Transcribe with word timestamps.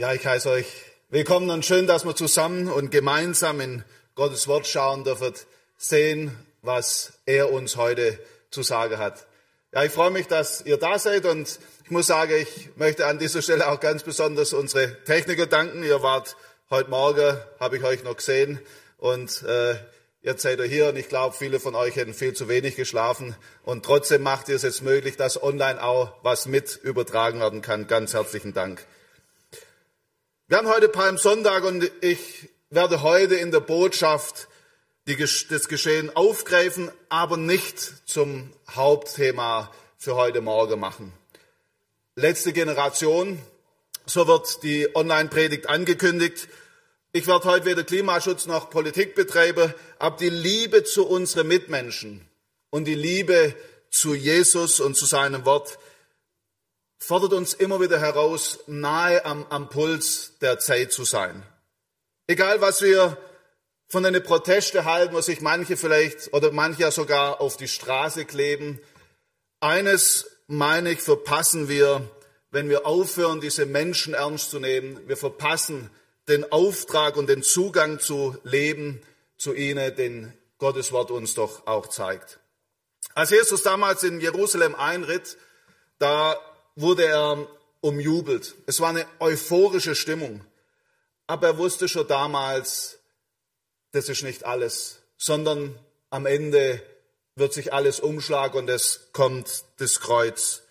Ja, 0.00 0.12
ich 0.12 0.24
heiße 0.24 0.48
euch 0.48 0.66
willkommen 1.08 1.50
und 1.50 1.64
schön, 1.64 1.88
dass 1.88 2.04
wir 2.04 2.14
zusammen 2.14 2.68
und 2.68 2.92
gemeinsam 2.92 3.60
in 3.60 3.84
Gottes 4.14 4.46
Wort 4.46 4.68
schauen 4.68 5.02
dürfen, 5.02 5.34
sehen, 5.76 6.38
was 6.62 7.14
er 7.26 7.50
uns 7.50 7.74
heute 7.74 8.16
zu 8.52 8.62
sagen 8.62 8.98
hat. 8.98 9.26
Ja, 9.74 9.82
ich 9.82 9.90
freue 9.90 10.12
mich, 10.12 10.28
dass 10.28 10.60
ihr 10.64 10.76
da 10.76 11.00
seid 11.00 11.26
und 11.26 11.58
ich 11.82 11.90
muss 11.90 12.06
sagen, 12.06 12.32
ich 12.40 12.68
möchte 12.76 13.06
an 13.06 13.18
dieser 13.18 13.42
Stelle 13.42 13.66
auch 13.66 13.80
ganz 13.80 14.04
besonders 14.04 14.52
unsere 14.52 15.02
Techniker 15.02 15.48
danken. 15.48 15.82
Ihr 15.82 16.00
wart 16.00 16.36
heute 16.70 16.90
Morgen, 16.90 17.36
habe 17.58 17.78
ich 17.78 17.82
euch 17.82 18.04
noch 18.04 18.18
gesehen 18.18 18.60
und 18.98 19.42
äh, 19.42 19.74
Jetzt 20.20 20.42
seid 20.42 20.58
ihr 20.58 20.66
hier 20.66 20.88
und 20.88 20.96
ich 20.96 21.08
glaube, 21.08 21.34
viele 21.36 21.58
von 21.58 21.74
euch 21.74 21.96
hätten 21.96 22.12
viel 22.12 22.34
zu 22.34 22.48
wenig 22.48 22.76
geschlafen 22.76 23.34
und 23.64 23.84
trotzdem 23.84 24.22
macht 24.22 24.48
ihr 24.48 24.56
es 24.56 24.62
jetzt 24.62 24.82
möglich, 24.82 25.16
dass 25.16 25.42
online 25.42 25.82
auch 25.82 26.12
was 26.22 26.46
mit 26.46 26.76
übertragen 26.76 27.40
werden 27.40 27.62
kann. 27.62 27.86
Ganz 27.86 28.14
herzlichen 28.14 28.52
Dank. 28.52 28.84
Wir 30.50 30.56
haben 30.56 30.68
heute 30.68 30.88
Palmsonntag 30.88 31.62
und 31.64 31.90
ich 32.00 32.48
werde 32.70 33.02
heute 33.02 33.34
in 33.34 33.50
der 33.50 33.60
Botschaft 33.60 34.48
das 35.04 35.68
Geschehen 35.68 36.08
aufgreifen, 36.16 36.90
aber 37.10 37.36
nicht 37.36 38.08
zum 38.08 38.50
Hauptthema 38.70 39.70
für 39.98 40.14
heute 40.14 40.40
Morgen 40.40 40.80
machen. 40.80 41.12
Letzte 42.16 42.54
Generation, 42.54 43.38
so 44.06 44.26
wird 44.26 44.62
die 44.62 44.88
Online-Predigt 44.94 45.68
angekündigt. 45.68 46.48
Ich 47.12 47.26
werde 47.26 47.44
heute 47.44 47.66
weder 47.66 47.84
Klimaschutz 47.84 48.46
noch 48.46 48.70
Politik 48.70 49.14
betreiben, 49.14 49.74
aber 49.98 50.16
die 50.16 50.30
Liebe 50.30 50.82
zu 50.82 51.06
unseren 51.06 51.46
Mitmenschen 51.46 52.26
und 52.70 52.86
die 52.86 52.94
Liebe 52.94 53.54
zu 53.90 54.14
Jesus 54.14 54.80
und 54.80 54.96
zu 54.96 55.04
seinem 55.04 55.44
Wort 55.44 55.78
fordert 56.98 57.32
uns 57.32 57.54
immer 57.54 57.80
wieder 57.80 58.00
heraus, 58.00 58.58
nahe 58.66 59.24
am, 59.24 59.46
am 59.48 59.68
Puls 59.68 60.38
der 60.40 60.58
Zeit 60.58 60.92
zu 60.92 61.04
sein. 61.04 61.42
Egal, 62.26 62.60
was 62.60 62.82
wir 62.82 63.16
von 63.88 64.02
den 64.02 64.22
Proteste 64.22 64.84
halten, 64.84 65.14
wo 65.14 65.20
sich 65.20 65.40
manche 65.40 65.76
vielleicht 65.76 66.32
oder 66.34 66.52
manche 66.52 66.82
ja 66.82 66.90
sogar 66.90 67.40
auf 67.40 67.56
die 67.56 67.68
Straße 67.68 68.26
kleben. 68.26 68.80
Eines, 69.60 70.30
meine 70.46 70.92
ich, 70.92 71.00
verpassen 71.00 71.68
wir, 71.68 72.02
wenn 72.50 72.68
wir 72.68 72.86
aufhören, 72.86 73.40
diese 73.40 73.66
Menschen 73.66 74.14
ernst 74.14 74.50
zu 74.50 74.60
nehmen. 74.60 75.00
Wir 75.08 75.16
verpassen 75.16 75.90
den 76.28 76.52
Auftrag 76.52 77.16
und 77.16 77.28
den 77.28 77.42
Zugang 77.42 77.98
zu 77.98 78.36
Leben 78.42 79.00
zu 79.38 79.54
ihnen, 79.54 79.96
den 79.96 80.34
Gottes 80.58 80.92
Wort 80.92 81.10
uns 81.10 81.34
doch 81.34 81.66
auch 81.66 81.86
zeigt. 81.86 82.40
Als 83.14 83.30
Jesus 83.30 83.62
damals 83.62 84.02
in 84.02 84.20
Jerusalem 84.20 84.74
einritt, 84.74 85.38
da 85.98 86.38
wurde 86.80 87.06
er 87.06 87.46
umjubelt. 87.80 88.54
Es 88.66 88.80
war 88.80 88.90
eine 88.90 89.06
euphorische 89.18 89.94
Stimmung. 89.94 90.44
Aber 91.26 91.48
er 91.48 91.58
wusste 91.58 91.88
schon 91.88 92.06
damals, 92.06 92.98
das 93.92 94.08
ist 94.08 94.22
nicht 94.22 94.44
alles, 94.44 95.00
sondern 95.16 95.78
am 96.10 96.24
Ende 96.24 96.82
wird 97.34 97.52
sich 97.52 97.72
alles 97.72 98.00
umschlagen 98.00 98.60
und 98.60 98.68
es 98.70 99.08
kommt 99.12 99.64
das 99.78 100.00
Kreuz. 100.00 100.62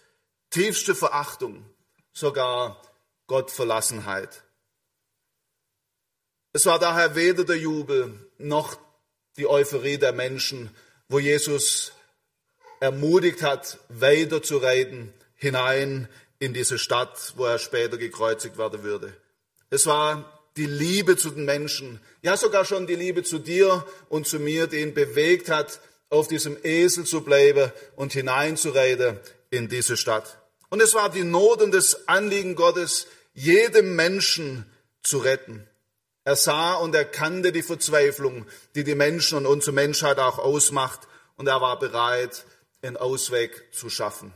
Tiefste 0.49 0.95
Verachtung, 0.95 1.66
sogar 2.14 2.81
Gottverlassenheit. 3.27 4.44
Es 6.53 6.66
war 6.66 6.80
daher 6.80 7.16
weder 7.16 7.44
der 7.44 7.58
Jubel 7.58 8.31
noch 8.38 8.77
die 9.36 9.47
Euphorie 9.47 9.97
der 9.97 10.14
Menschen, 10.14 10.75
wo 11.09 11.19
Jesus 11.19 11.92
ermutigt 12.80 13.44
hat, 13.44 13.77
weiter 13.89 14.42
zu 14.42 14.58
reiten, 14.58 15.14
hinein 15.38 16.07
in 16.39 16.53
diese 16.53 16.77
Stadt, 16.77 17.33
wo 17.35 17.45
er 17.45 17.57
später 17.57 17.97
gekreuzigt 17.97 18.57
werden 18.57 18.83
würde. 18.83 19.13
Es 19.69 19.85
war 19.85 20.38
die 20.57 20.66
Liebe 20.66 21.17
zu 21.17 21.30
den 21.30 21.45
Menschen, 21.45 22.02
ja 22.21 22.35
sogar 22.35 22.66
schon 22.66 22.88
die 22.88 22.95
Liebe 22.95 23.23
zu 23.23 23.39
dir 23.39 23.85
und 24.09 24.27
zu 24.27 24.39
mir, 24.39 24.67
die 24.67 24.81
ihn 24.81 24.93
bewegt 24.93 25.49
hat, 25.49 25.80
auf 26.09 26.27
diesem 26.27 26.58
Esel 26.63 27.05
zu 27.05 27.21
bleiben 27.21 27.71
und 27.95 28.14
hineinzureiten 28.14 29.20
in 29.49 29.67
diese 29.67 29.97
Stadt. 29.97 30.39
Und 30.70 30.81
es 30.81 30.93
war 30.93 31.09
die 31.09 31.23
Not 31.23 31.61
und 31.61 31.73
das 31.73 32.08
Anliegen 32.08 32.55
Gottes, 32.55 33.08
jedem 33.33 33.95
Menschen 33.95 34.65
zu 35.03 35.20
retten. 35.20 35.67
Er 36.23 36.36
sah 36.36 36.73
und 36.73 36.93
erkannte 36.95 37.52
die 37.52 37.64
Verzweiflung, 37.64 38.45
die 38.76 38.83
die 38.83 38.95
Menschen 38.95 39.37
und 39.37 39.45
unsere 39.45 39.73
Menschheit 39.73 40.20
auch 40.20 40.39
ausmacht, 40.39 41.08
und 41.37 41.47
er 41.47 41.61
war 41.61 41.77
bereit, 41.77 42.45
einen 42.81 42.97
Ausweg 42.97 43.71
zu 43.71 43.89
schaffen. 43.89 44.33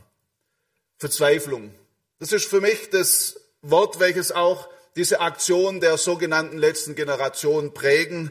Verzweiflung. 1.02 1.74
Das 2.20 2.30
ist 2.30 2.48
für 2.48 2.60
mich 2.60 2.88
das 2.90 3.40
Wort, 3.60 3.98
welches 3.98 4.30
auch 4.30 4.68
diese 4.94 5.20
Aktion 5.20 5.80
der 5.80 5.98
sogenannten 5.98 6.58
letzten 6.58 6.94
Generation 6.94 7.74
prägen. 7.74 8.30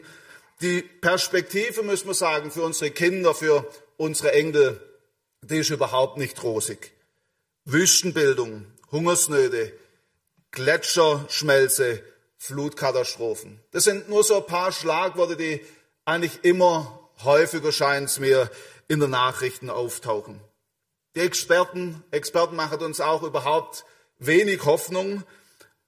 Die 0.62 0.80
Perspektive, 0.80 1.82
müssen 1.82 2.06
wir 2.06 2.14
sagen, 2.14 2.50
für 2.50 2.62
unsere 2.62 2.90
Kinder, 2.90 3.34
für 3.34 3.70
unsere 3.98 4.32
Enkel, 4.32 4.80
die 5.42 5.58
ist 5.58 5.68
überhaupt 5.68 6.16
nicht 6.16 6.42
rosig. 6.42 6.92
Wüstenbildung, 7.66 8.64
Hungersnöte, 8.90 9.74
Gletscherschmelze, 10.52 12.02
Flutkatastrophen. 12.38 13.60
Das 13.72 13.84
sind 13.84 14.08
nur 14.08 14.24
so 14.24 14.36
ein 14.36 14.46
paar 14.46 14.72
Schlagworte, 14.72 15.36
die 15.36 15.60
eigentlich 16.06 16.42
immer 16.42 17.10
häufiger 17.22 17.70
scheint 17.70 18.08
es 18.08 18.18
mir 18.18 18.50
in 18.88 19.00
den 19.00 19.10
Nachrichten 19.10 19.68
auftauchen. 19.68 20.40
Die 21.14 21.20
Experten, 21.20 22.02
Experten 22.10 22.56
machen 22.56 22.80
uns 22.80 23.00
auch 23.00 23.22
überhaupt 23.22 23.84
wenig 24.18 24.64
Hoffnung. 24.64 25.24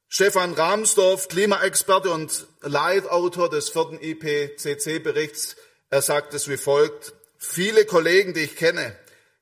Stefan 0.08 0.52
Rahmsdorf, 0.52 1.28
Klimaexperte 1.28 2.10
und 2.10 2.46
Leitautor 2.60 3.48
des 3.48 3.70
vierten 3.70 3.98
IPCC-Berichts, 4.00 5.56
er 5.90 6.02
sagt 6.02 6.34
es 6.34 6.48
wie 6.48 6.56
folgt. 6.56 7.14
Viele 7.38 7.84
Kollegen, 7.84 8.34
die 8.34 8.40
ich 8.40 8.56
kenne, 8.56 8.96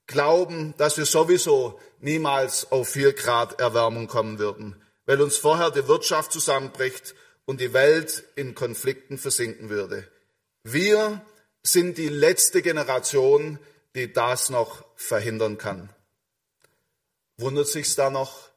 glauben, 0.06 0.74
dass 0.78 0.96
wir 0.98 1.04
sowieso 1.04 1.80
niemals 2.00 2.70
auf 2.70 2.90
vier 2.90 3.12
Grad 3.12 3.60
Erwärmung 3.60 4.06
kommen 4.06 4.38
würden, 4.38 4.80
weil 5.06 5.20
uns 5.20 5.36
vorher 5.36 5.70
die 5.70 5.88
Wirtschaft 5.88 6.32
zusammenbricht 6.32 7.14
und 7.44 7.60
die 7.60 7.72
Welt 7.72 8.24
in 8.36 8.54
Konflikten 8.54 9.18
versinken 9.18 9.68
würde. 9.68 10.06
Wir 10.62 11.20
sind 11.62 11.98
die 11.98 12.08
letzte 12.08 12.62
Generation, 12.62 13.58
die 13.94 14.12
das 14.12 14.50
noch 14.50 14.84
verhindern 14.96 15.58
kann. 15.58 15.90
Wundert 17.36 17.68
sich 17.68 17.94
da 17.94 18.10
noch, 18.10 18.48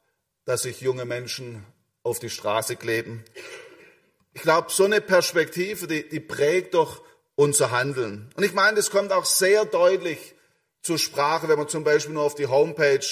dass 0.44 0.62
sich 0.62 0.80
junge 0.80 1.04
Menschen 1.04 1.64
auf 2.02 2.18
die 2.18 2.30
Straße 2.30 2.76
kleben? 2.76 3.24
Ich 4.32 4.42
glaube, 4.42 4.70
so 4.70 4.84
eine 4.84 5.00
Perspektive, 5.00 5.86
die, 5.86 6.08
die 6.08 6.20
prägt 6.20 6.74
doch 6.74 7.02
unser 7.34 7.70
Handeln. 7.70 8.30
Und 8.36 8.44
ich 8.44 8.52
meine, 8.52 8.76
das 8.76 8.90
kommt 8.90 9.12
auch 9.12 9.24
sehr 9.24 9.64
deutlich 9.64 10.34
zur 10.82 10.98
Sprache, 10.98 11.48
wenn 11.48 11.58
wir 11.58 11.68
zum 11.68 11.84
Beispiel 11.84 12.14
nur 12.14 12.22
auf 12.22 12.34
die 12.34 12.46
Homepage 12.46 13.06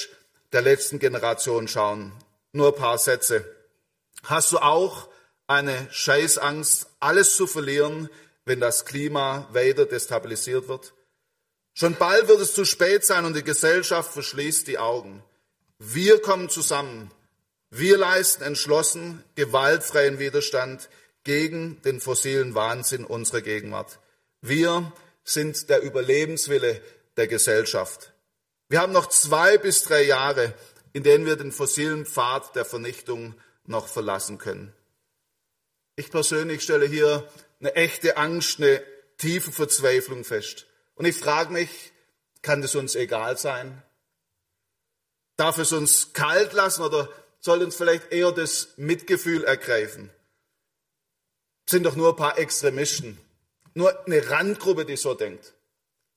der 0.51 0.61
letzten 0.61 0.99
Generation 0.99 1.67
schauen. 1.67 2.13
Nur 2.51 2.69
ein 2.69 2.79
paar 2.79 2.97
Sätze. 2.97 3.45
Hast 4.23 4.51
du 4.51 4.57
auch 4.59 5.09
eine 5.47 5.87
Scheißangst, 5.91 6.87
alles 6.99 7.35
zu 7.35 7.47
verlieren, 7.47 8.09
wenn 8.45 8.59
das 8.59 8.85
Klima 8.85 9.47
weiter 9.51 9.85
destabilisiert 9.85 10.67
wird? 10.67 10.93
Schon 11.77 11.95
bald 11.95 12.29
wird 12.29 12.39
es 12.39 12.53
zu 12.53 12.63
spät 12.63 13.05
sein 13.05 13.25
und 13.25 13.35
die 13.35 13.43
Gesellschaft 13.43 14.13
verschließt 14.13 14.65
die 14.67 14.77
Augen. 14.77 15.21
Wir 15.77 16.21
kommen 16.21 16.49
zusammen. 16.49 17.11
Wir 17.69 17.97
leisten 17.97 18.43
entschlossen 18.43 19.21
gewaltfreien 19.35 20.17
Widerstand 20.17 20.89
gegen 21.25 21.81
den 21.81 21.99
fossilen 21.99 22.55
Wahnsinn 22.55 23.03
unserer 23.03 23.41
Gegenwart. 23.41 23.99
Wir 24.41 24.93
sind 25.25 25.69
der 25.69 25.81
Überlebenswille 25.81 26.81
der 27.17 27.27
Gesellschaft. 27.27 28.13
Wir 28.69 28.79
haben 28.79 28.93
noch 28.93 29.09
zwei 29.09 29.57
bis 29.57 29.83
drei 29.83 30.03
Jahre, 30.03 30.53
in 30.93 31.03
denen 31.03 31.25
wir 31.25 31.35
den 31.35 31.51
fossilen 31.51 32.05
Pfad 32.05 32.55
der 32.55 32.63
Vernichtung 32.63 33.35
noch 33.65 33.89
verlassen 33.89 34.37
können. 34.37 34.71
Ich 35.97 36.09
persönlich 36.09 36.63
stelle 36.63 36.85
hier 36.85 37.27
eine 37.59 37.75
echte 37.75 38.15
Angst, 38.15 38.59
eine 38.59 38.81
tiefe 39.17 39.51
Verzweiflung 39.51 40.23
fest. 40.23 40.67
Und 40.95 41.05
ich 41.05 41.17
frage 41.17 41.53
mich, 41.53 41.91
kann 42.41 42.61
das 42.61 42.75
uns 42.75 42.95
egal 42.95 43.37
sein? 43.37 43.83
Darf 45.37 45.57
es 45.57 45.71
uns 45.71 46.13
kalt 46.13 46.53
lassen 46.53 46.81
oder 46.81 47.09
soll 47.39 47.61
uns 47.61 47.75
vielleicht 47.75 48.11
eher 48.11 48.31
das 48.31 48.69
Mitgefühl 48.77 49.43
ergreifen? 49.43 50.09
Es 51.65 51.71
sind 51.71 51.83
doch 51.83 51.95
nur 51.95 52.09
ein 52.09 52.15
paar 52.15 52.37
Extremisten, 52.37 53.19
nur 53.73 54.05
eine 54.05 54.29
Randgruppe, 54.29 54.85
die 54.85 54.95
so 54.95 55.13
denkt. 55.13 55.53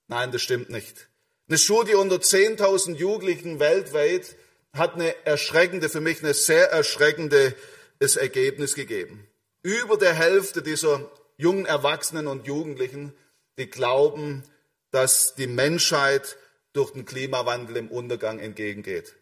Nein, 0.07 0.31
das 0.31 0.43
stimmt 0.43 0.71
nicht. 0.71 1.09
Eine 1.49 1.59
Studie 1.59 1.95
unter 1.95 2.17
10.000 2.17 2.97
Jugendlichen 2.97 3.59
weltweit 3.59 4.37
hat 4.73 4.95
eine 4.95 5.15
erschreckende, 5.27 5.89
für 5.89 6.01
mich 6.01 6.23
eine 6.23 6.35
sehr 6.35 6.71
erschreckende 6.71 7.55
Ergebnis 7.99 8.75
gegeben. 8.75 9.27
Über 9.63 9.97
der 9.97 10.15
Hälfte 10.15 10.63
dieser 10.63 11.11
jungen 11.37 11.67
Erwachsenen 11.67 12.27
und 12.27 12.47
Jugendlichen, 12.47 13.15
die 13.59 13.69
glauben, 13.69 14.45
dass 14.91 15.35
die 15.35 15.47
Menschheit 15.47 16.37
durch 16.73 16.93
den 16.93 17.05
Klimawandel 17.05 17.77
im 17.77 17.89
Untergang 17.89 18.39
entgegengeht. 18.39 19.15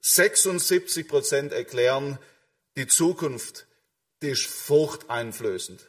76 0.00 1.08
Prozent 1.08 1.52
erklären, 1.52 2.18
die 2.76 2.86
Zukunft, 2.86 3.66
die 4.22 4.30
ist 4.30 4.46
furchteinflößend. 4.46 5.84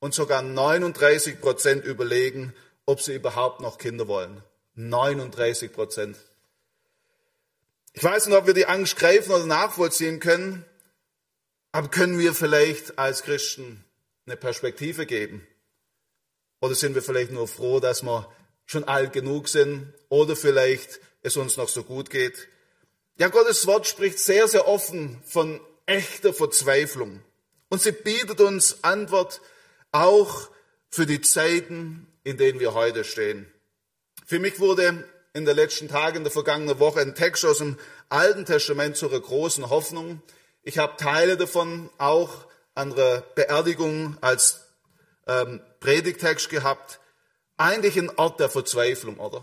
Und 0.00 0.14
sogar 0.14 0.42
39 0.42 1.40
Prozent 1.40 1.84
überlegen, 1.84 2.54
ob 2.86 3.00
sie 3.00 3.14
überhaupt 3.14 3.60
noch 3.60 3.78
Kinder 3.78 4.08
wollen. 4.08 4.42
39 4.74 5.72
Prozent. 5.72 6.16
Ich 7.94 8.04
weiß 8.04 8.26
nicht, 8.26 8.36
ob 8.36 8.46
wir 8.46 8.54
die 8.54 8.66
Angst 8.66 8.96
greifen 8.96 9.32
oder 9.32 9.46
nachvollziehen 9.46 10.20
können, 10.20 10.64
aber 11.72 11.88
können 11.88 12.18
wir 12.18 12.32
vielleicht 12.32 12.98
als 12.98 13.22
Christen 13.22 13.84
eine 14.26 14.36
Perspektive 14.36 15.04
geben? 15.06 15.46
Oder 16.60 16.74
sind 16.74 16.94
wir 16.94 17.02
vielleicht 17.02 17.30
nur 17.30 17.48
froh, 17.48 17.80
dass 17.80 18.02
wir 18.02 18.30
schon 18.66 18.84
alt 18.84 19.12
genug 19.12 19.48
sind 19.48 19.92
oder 20.08 20.36
vielleicht 20.36 21.00
es 21.22 21.36
uns 21.36 21.56
noch 21.56 21.68
so 21.68 21.84
gut 21.84 22.10
geht? 22.10 22.48
Ja, 23.16 23.28
Gottes 23.28 23.66
Wort 23.66 23.86
spricht 23.86 24.18
sehr, 24.18 24.46
sehr 24.48 24.68
offen 24.68 25.20
von 25.24 25.60
echter 25.86 26.32
Verzweiflung. 26.32 27.22
Und 27.68 27.82
sie 27.82 27.92
bietet 27.92 28.40
uns 28.40 28.82
Antwort 28.84 29.40
auch 29.92 30.50
für 30.90 31.06
die 31.06 31.20
Zeiten, 31.20 32.06
in 32.24 32.36
denen 32.36 32.60
wir 32.60 32.74
heute 32.74 33.04
stehen. 33.04 33.50
Für 34.26 34.38
mich 34.38 34.60
wurde 34.60 35.04
in 35.34 35.44
den 35.44 35.56
letzten 35.56 35.88
Tagen, 35.88 36.18
in 36.18 36.24
der 36.24 36.32
vergangenen 36.32 36.78
Woche, 36.78 37.00
ein 37.00 37.14
Text 37.14 37.44
aus 37.44 37.58
dem 37.58 37.78
Alten 38.08 38.44
Testament 38.44 38.96
zu 38.96 39.08
einer 39.08 39.20
großen 39.20 39.70
Hoffnung. 39.70 40.22
Ich 40.62 40.78
habe 40.78 40.96
Teile 40.96 41.36
davon 41.36 41.90
auch 41.98 42.46
an 42.74 42.94
der 42.94 43.22
Beerdigung 43.34 44.16
als 44.20 44.60
ähm, 45.26 45.60
Predigtext 45.80 46.48
gehabt. 46.48 47.00
Eigentlich 47.56 47.96
ein 47.96 48.10
Ort 48.18 48.40
der 48.40 48.48
Verzweiflung, 48.48 49.18
oder? 49.18 49.42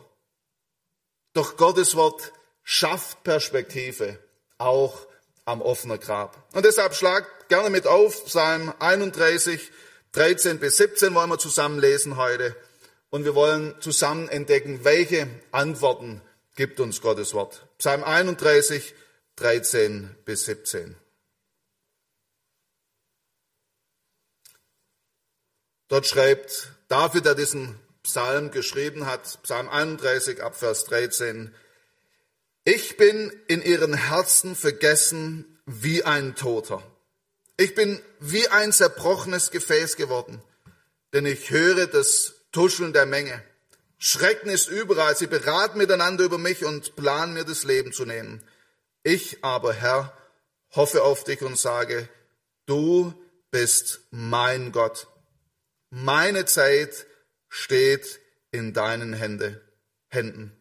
Doch 1.33 1.57
Gottes 1.57 1.95
Wort 1.95 2.31
schafft 2.63 3.23
Perspektive, 3.23 4.19
auch 4.57 5.05
am 5.45 5.61
offenen 5.61 5.99
Grab. 5.99 6.37
Und 6.53 6.65
deshalb 6.65 6.95
schlagt 6.95 7.49
gerne 7.49 7.69
mit 7.69 7.87
auf, 7.87 8.25
Psalm 8.25 8.73
31, 8.79 9.71
13 10.13 10.59
bis 10.59 10.77
17 10.77 11.13
wollen 11.13 11.29
wir 11.29 11.37
zusammen 11.37 11.79
lesen 11.79 12.17
heute. 12.17 12.55
Und 13.09 13.25
wir 13.25 13.35
wollen 13.35 13.75
zusammen 13.81 14.29
entdecken, 14.29 14.83
welche 14.83 15.27
Antworten 15.51 16.21
gibt 16.55 16.79
uns 16.79 17.01
Gottes 17.01 17.33
Wort. 17.33 17.67
Psalm 17.77 18.03
31, 18.03 18.95
13 19.35 20.15
bis 20.25 20.45
17. 20.45 20.95
Dort 25.87 26.07
schreibt 26.07 26.69
David, 26.87 27.25
der 27.25 27.35
diesen 27.35 27.79
Psalm 28.03 28.51
geschrieben 28.51 29.05
hat, 29.05 29.41
Psalm 29.43 29.69
31 29.69 30.41
ab 30.41 30.55
Vers 30.55 30.85
13, 30.85 31.53
ich 32.63 32.97
bin 32.97 33.31
in 33.47 33.61
ihren 33.61 33.93
Herzen 33.93 34.55
vergessen 34.55 35.59
wie 35.65 36.03
ein 36.03 36.35
Toter. 36.35 36.81
Ich 37.57 37.75
bin 37.75 38.01
wie 38.19 38.47
ein 38.47 38.71
zerbrochenes 38.71 39.51
Gefäß 39.51 39.95
geworden, 39.95 40.41
denn 41.13 41.25
ich 41.25 41.51
höre 41.51 41.87
das 41.87 42.33
Tuscheln 42.51 42.91
der 42.91 43.05
Menge. 43.05 43.43
Schrecken 43.97 44.49
ist 44.49 44.67
überall. 44.67 45.15
Sie 45.15 45.27
beraten 45.27 45.77
miteinander 45.77 46.23
über 46.23 46.37
mich 46.37 46.65
und 46.65 46.95
planen 46.95 47.33
mir 47.33 47.45
das 47.45 47.63
Leben 47.63 47.93
zu 47.93 48.05
nehmen. 48.05 48.43
Ich 49.03 49.43
aber, 49.43 49.73
Herr, 49.73 50.15
hoffe 50.71 51.03
auf 51.03 51.23
dich 51.23 51.41
und 51.41 51.57
sage, 51.57 52.09
du 52.65 53.13
bist 53.51 54.01
mein 54.11 54.71
Gott. 54.71 55.07
Meine 55.97 56.43
Zeit 56.43 57.07
steht 57.47 58.19
in 58.51 58.73
deinen 58.73 59.13
Hände, 59.13 59.61
Händen. 60.09 60.51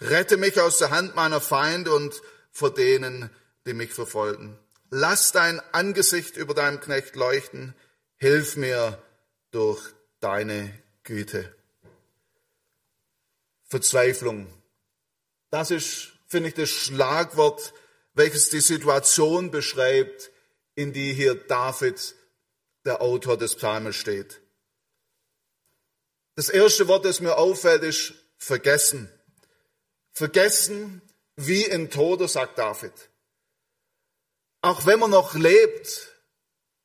Rette 0.00 0.36
mich 0.36 0.60
aus 0.60 0.78
der 0.78 0.90
Hand 0.90 1.14
meiner 1.14 1.40
Feinde 1.40 1.94
und 1.94 2.20
vor 2.50 2.74
denen, 2.74 3.30
die 3.66 3.72
mich 3.72 3.92
verfolgen. 3.92 4.58
Lass 4.90 5.30
dein 5.30 5.60
Angesicht 5.72 6.36
über 6.36 6.54
deinem 6.54 6.80
Knecht 6.80 7.14
leuchten. 7.14 7.72
Hilf 8.16 8.56
mir 8.56 9.00
durch 9.52 9.80
deine 10.18 10.76
Güte. 11.04 11.54
Verzweiflung. 13.68 14.52
Das 15.50 15.70
ist, 15.70 16.14
finde 16.26 16.48
ich, 16.48 16.54
das 16.56 16.70
Schlagwort, 16.70 17.74
welches 18.14 18.50
die 18.50 18.58
Situation 18.58 19.52
beschreibt, 19.52 20.32
in 20.74 20.92
die 20.92 21.12
hier 21.12 21.36
David, 21.36 22.16
der 22.84 23.02
Autor 23.02 23.36
des 23.36 23.54
Psalmes, 23.54 23.94
steht. 23.94 24.40
Das 26.36 26.48
erste 26.48 26.88
Wort, 26.88 27.04
das 27.04 27.20
mir 27.20 27.36
auffällt, 27.36 27.82
ist 27.82 28.14
vergessen. 28.38 29.08
Vergessen 30.12 31.02
wie 31.36 31.70
ein 31.70 31.90
Toter, 31.90 32.28
sagt 32.28 32.58
David. 32.58 32.92
Auch 34.62 34.86
wenn 34.86 34.98
man 34.98 35.10
noch 35.10 35.34
lebt, 35.34 36.08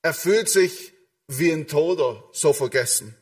er 0.02 0.14
fühlt 0.14 0.50
sich 0.50 0.94
wie 1.28 1.52
ein 1.52 1.68
Toter, 1.68 2.24
so 2.32 2.54
vergessen. 2.54 3.16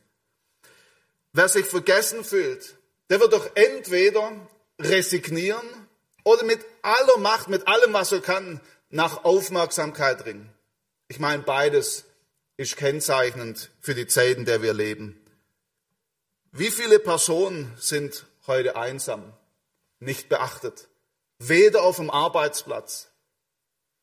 Wer 1.34 1.50
sich 1.50 1.66
vergessen 1.66 2.24
fühlt, 2.24 2.76
der 3.10 3.20
wird 3.20 3.34
doch 3.34 3.56
entweder 3.56 4.32
resignieren 4.80 5.68
oder 6.24 6.44
mit 6.44 6.60
aller 6.82 7.18
Macht, 7.18 7.48
mit 7.48 7.68
allem, 7.68 7.94
was 7.94 8.12
er 8.12 8.22
kann, 8.22 8.62
nach 8.90 9.24
Aufmerksamkeit 9.24 10.26
ringen. 10.26 10.52
Ich 11.08 11.20
meine, 11.20 11.44
beides 11.44 12.06
ist 12.58 12.76
kennzeichnend 12.76 13.70
für 13.82 13.96
die 13.96 14.08
Zeiten, 14.08 14.42
in 14.42 14.46
der 14.46 14.62
wir 14.62 14.74
leben. 14.74 15.22
Wie 16.52 16.72
viele 16.72 17.00
Personen 17.00 17.74
sind 17.78 18.26
heute 18.48 18.76
einsam, 18.76 19.34
nicht 20.00 20.30
beachtet? 20.30 20.88
Weder 21.40 21.84
auf 21.84 21.98
dem 21.98 22.10
Arbeitsplatz 22.10 23.10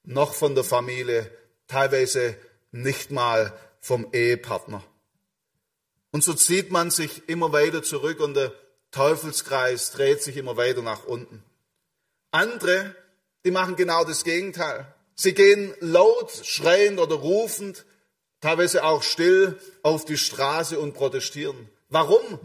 noch 0.05 0.35
von 0.35 0.55
der 0.55 0.64
Familie, 0.64 1.31
teilweise 1.67 2.37
nicht 2.70 3.11
mal 3.11 3.52
vom 3.81 4.08
Ehepartner. 4.12 4.85
Und 6.12 6.23
so 6.23 6.35
zieht 6.35 6.70
man 6.70 6.91
sich 6.91 7.29
immer 7.29 7.52
weiter 7.52 7.82
zurück 7.82 8.20
und 8.20 8.35
der 8.35 8.52
Teufelskreis 8.91 9.91
dreht 9.91 10.23
sich 10.23 10.37
immer 10.37 10.56
weiter 10.56 10.82
nach 10.82 11.05
unten. 11.05 11.43
Andere, 12.31 12.94
die 13.44 13.50
machen 13.50 13.75
genau 13.75 14.05
das 14.05 14.23
Gegenteil. 14.23 14.87
Sie 15.17 15.35
gehen 15.35 15.75
laut, 15.81 16.31
schreiend 16.44 17.00
oder 17.00 17.17
rufend, 17.17 17.85
teilweise 18.41 18.85
auch 18.85 19.02
still 19.02 19.58
auf 19.82 20.05
die 20.05 20.19
Straße 20.19 20.79
und 20.79 20.94
protestieren. 20.94 21.69
Warum? 21.88 22.38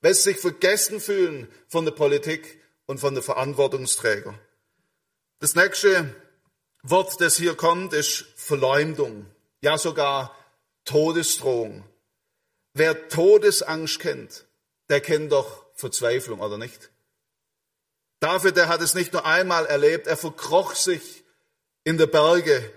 Weil 0.00 0.14
sie 0.14 0.22
sich 0.22 0.38
vergessen 0.38 1.00
fühlen 1.00 1.48
von 1.68 1.84
der 1.84 1.92
Politik 1.92 2.60
und 2.86 2.98
von 2.98 3.14
der 3.14 3.22
Verantwortungsträger. 3.22 4.38
Das 5.40 5.54
nächste 5.54 6.14
Wort, 6.82 7.20
das 7.20 7.36
hier 7.36 7.54
kommt, 7.54 7.92
ist 7.92 8.26
Verleumdung. 8.36 9.26
Ja, 9.60 9.76
sogar 9.76 10.36
Todesdrohung. 10.84 11.84
Wer 12.74 13.08
Todesangst 13.08 13.98
kennt, 13.98 14.44
der 14.88 15.00
kennt 15.00 15.32
doch 15.32 15.66
Verzweiflung, 15.74 16.40
oder 16.40 16.58
nicht? 16.58 16.90
David, 18.20 18.56
der 18.56 18.68
hat 18.68 18.80
es 18.80 18.94
nicht 18.94 19.12
nur 19.12 19.26
einmal 19.26 19.66
erlebt, 19.66 20.06
er 20.06 20.16
verkroch 20.16 20.74
sich 20.74 21.24
in 21.84 21.98
der 21.98 22.06
Berge. 22.06 22.72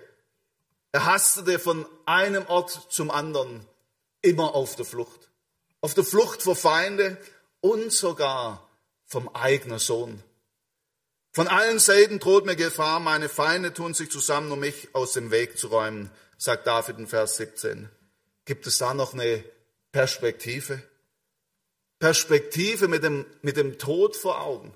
Er 0.91 1.05
hastete 1.05 1.59
von 1.59 1.85
einem 2.05 2.45
Ort 2.47 2.87
zum 2.89 3.11
anderen, 3.11 3.65
immer 4.21 4.55
auf 4.55 4.75
der 4.75 4.85
Flucht. 4.85 5.28
Auf 5.81 5.93
der 5.93 6.03
Flucht 6.03 6.41
vor 6.41 6.55
Feinde 6.55 7.17
und 7.61 7.91
sogar 7.91 8.69
vom 9.05 9.29
eigenen 9.29 9.79
Sohn. 9.79 10.23
Von 11.31 11.47
allen 11.47 11.79
Seiten 11.79 12.19
droht 12.19 12.45
mir 12.45 12.55
Gefahr, 12.55 12.99
meine 12.99 13.29
Feinde 13.29 13.73
tun 13.73 13.93
sich 13.93 14.09
zusammen, 14.09 14.51
um 14.51 14.59
mich 14.59 14.93
aus 14.93 15.13
dem 15.13 15.31
Weg 15.31 15.57
zu 15.57 15.67
räumen, 15.67 16.11
sagt 16.37 16.67
David 16.67 16.97
in 16.97 17.07
Vers 17.07 17.37
17. 17.37 17.89
Gibt 18.45 18.65
es 18.67 18.77
da 18.77 18.93
noch 18.93 19.13
eine 19.13 19.43
Perspektive. 19.91 20.81
Perspektive 21.99 22.87
mit 22.87 23.03
dem, 23.03 23.25
mit 23.41 23.57
dem 23.57 23.77
Tod 23.77 24.15
vor 24.15 24.41
Augen. 24.41 24.73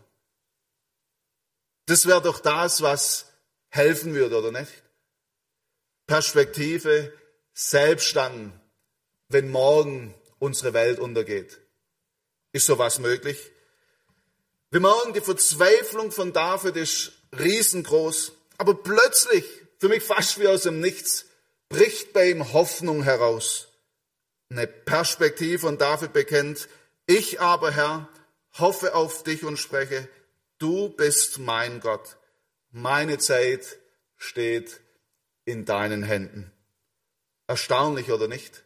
Das 1.86 2.05
wäre 2.05 2.22
doch 2.22 2.39
das, 2.39 2.81
was 2.81 3.25
helfen 3.69 4.13
würde, 4.13 4.38
oder 4.38 4.51
nicht? 4.51 4.72
Perspektive 6.05 7.13
selbst 7.53 8.15
dann, 8.15 8.60
wenn 9.29 9.50
morgen 9.50 10.13
unsere 10.43 10.73
Welt 10.73 11.00
untergeht. 11.00 11.59
Ist 12.51 12.65
sowas 12.65 13.00
möglich? 13.00 13.51
Wir 14.71 14.79
merken, 14.79 15.13
die 15.13 15.21
Verzweiflung 15.21 16.12
von 16.12 16.33
David 16.33 16.75
ist 16.75 17.13
riesengroß, 17.38 18.33
aber 18.57 18.75
plötzlich, 18.75 19.45
für 19.79 19.89
mich 19.89 20.03
fast 20.03 20.39
wie 20.39 20.47
aus 20.47 20.63
dem 20.63 20.79
Nichts, 20.79 21.25
bricht 21.69 22.13
bei 22.13 22.29
ihm 22.29 22.53
Hoffnung 22.53 23.03
heraus 23.03 23.69
eine 24.53 24.67
Perspektive 24.67 25.67
und 25.67 25.81
David 25.81 26.13
bekennt, 26.13 26.69
ich 27.07 27.41
aber, 27.41 27.71
Herr, 27.71 28.07
hoffe 28.53 28.93
auf 28.93 29.23
dich 29.23 29.43
und 29.43 29.57
spreche, 29.57 30.07
du 30.59 30.89
bist 30.89 31.39
mein 31.39 31.79
Gott. 31.79 32.17
Meine 32.71 33.17
Zeit 33.17 33.79
steht 34.15 34.79
in 35.45 35.65
deinen 35.65 36.03
Händen. 36.03 36.51
Erstaunlich 37.47 38.12
oder 38.12 38.27
nicht? 38.27 38.62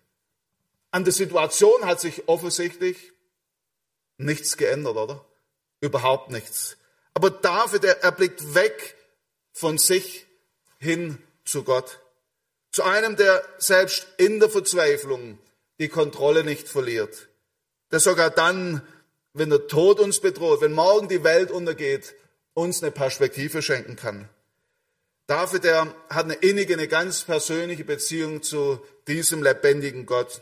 An 0.91 1.03
der 1.03 1.13
Situation 1.13 1.85
hat 1.85 1.99
sich 1.99 2.27
offensichtlich 2.27 3.11
nichts 4.17 4.57
geändert, 4.57 4.95
oder? 4.95 5.25
Überhaupt 5.81 6.31
nichts. 6.31 6.77
Aber 7.13 7.29
David, 7.29 7.83
er, 7.83 8.03
er 8.03 8.11
blickt 8.11 8.55
weg 8.55 8.95
von 9.51 9.77
sich 9.77 10.25
hin 10.79 11.17
zu 11.45 11.63
Gott. 11.63 11.99
Zu 12.71 12.83
einem, 12.83 13.15
der 13.15 13.43
selbst 13.57 14.07
in 14.17 14.39
der 14.39 14.49
Verzweiflung 14.49 15.39
die 15.79 15.89
Kontrolle 15.89 16.43
nicht 16.43 16.67
verliert. 16.67 17.27
Der 17.91 17.99
sogar 17.99 18.29
dann, 18.29 18.81
wenn 19.33 19.49
der 19.49 19.67
Tod 19.67 19.99
uns 19.99 20.19
bedroht, 20.19 20.61
wenn 20.61 20.73
morgen 20.73 21.07
die 21.07 21.23
Welt 21.23 21.51
untergeht, 21.51 22.15
uns 22.53 22.81
eine 22.81 22.91
Perspektive 22.91 23.61
schenken 23.61 23.95
kann. 23.95 24.29
David, 25.27 25.63
der 25.63 25.93
hat 26.09 26.25
eine 26.25 26.35
innige, 26.35 26.73
eine 26.73 26.87
ganz 26.87 27.23
persönliche 27.23 27.83
Beziehung 27.83 28.41
zu 28.41 28.79
diesem 29.07 29.43
lebendigen 29.43 30.05
Gott, 30.05 30.41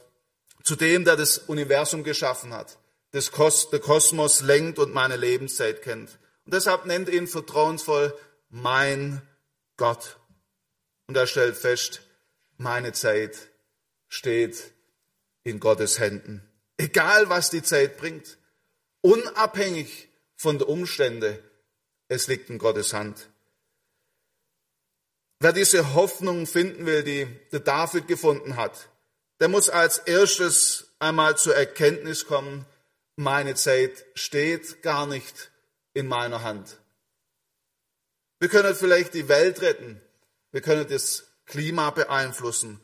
zu 0.66 0.76
dem, 0.76 1.06
der 1.06 1.16
das 1.16 1.38
Universum 1.38 2.04
geschaffen 2.04 2.54
hat, 2.54 2.78
das 3.12 3.32
Kos 3.32 3.70
der 3.70 3.80
Kosmos 3.80 4.42
lenkt 4.42 4.80
und 4.80 4.94
meine 4.94 5.16
Lebenszeit 5.16 5.82
kennt. 5.84 6.10
Und 6.44 6.54
deshalb 6.54 6.86
nennt 6.86 7.08
ihn 7.08 7.28
vertrauensvoll 7.28 8.18
mein 8.50 9.22
Gott. 9.78 10.18
Und 11.08 11.16
er 11.16 11.28
stellt 11.28 11.56
fest, 11.56 12.02
meine 12.58 12.94
Zeit 12.94 13.38
steht 14.08 14.74
in 15.44 15.60
Gottes 15.60 16.00
Händen. 16.00 16.42
Egal 16.78 17.30
was 17.30 17.52
die 17.52 17.64
Zeit 17.64 17.98
bringt, 17.98 18.38
unabhängig 19.02 20.10
von 20.36 20.58
den 20.58 20.68
Umständen, 20.68 21.38
es 22.08 22.28
liegt 22.28 22.50
in 22.50 22.58
Gottes 22.58 22.92
Hand. 22.94 23.30
Wer 25.40 25.54
diese 25.54 25.94
Hoffnung 25.94 26.48
finden 26.48 26.88
will, 26.88 27.04
die 27.04 27.28
der 27.52 27.60
David 27.60 28.08
gefunden 28.08 28.56
hat, 28.56 28.90
der 29.39 29.48
muss 29.48 29.70
als 29.70 30.00
erstes 30.00 30.88
einmal 31.00 31.38
zur 31.38 31.56
Erkenntnis 31.56 32.25
kommen, 32.25 32.65
meine 33.15 33.56
Zeit 33.56 34.06
steht 34.13 34.82
gar 34.82 35.08
nicht 35.08 35.51
in 35.94 36.08
meiner 36.08 36.44
Hand. 36.44 36.77
Wir 38.39 38.50
können 38.50 38.75
vielleicht 38.75 39.13
die 39.13 39.27
Welt 39.27 39.62
retten, 39.62 40.01
wir 40.51 40.62
können 40.62 40.88
das 40.88 41.27
Klima 41.46 41.89
beeinflussen, 41.92 42.80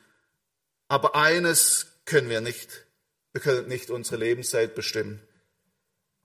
aber 0.87 1.15
eines 1.15 1.87
können 2.05 2.29
wir 2.29 2.41
nicht. 2.41 2.85
Wir 3.31 3.39
können 3.39 3.69
nicht 3.69 3.89
unsere 3.89 4.17
Lebenszeit 4.17 4.75
bestimmen. 4.75 5.25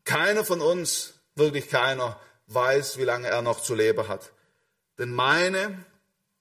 Keiner 0.03 0.45
von 0.45 0.61
uns, 0.61 1.15
wirklich 1.37 1.69
keiner, 1.69 2.21
weiß, 2.49 2.99
wie 2.99 3.05
lange 3.05 3.29
er 3.29 3.43
noch 3.43 3.61
zu 3.61 3.77
leben 3.77 4.09
hat. 4.09 4.33
Denn 4.99 5.13
meine 5.13 5.85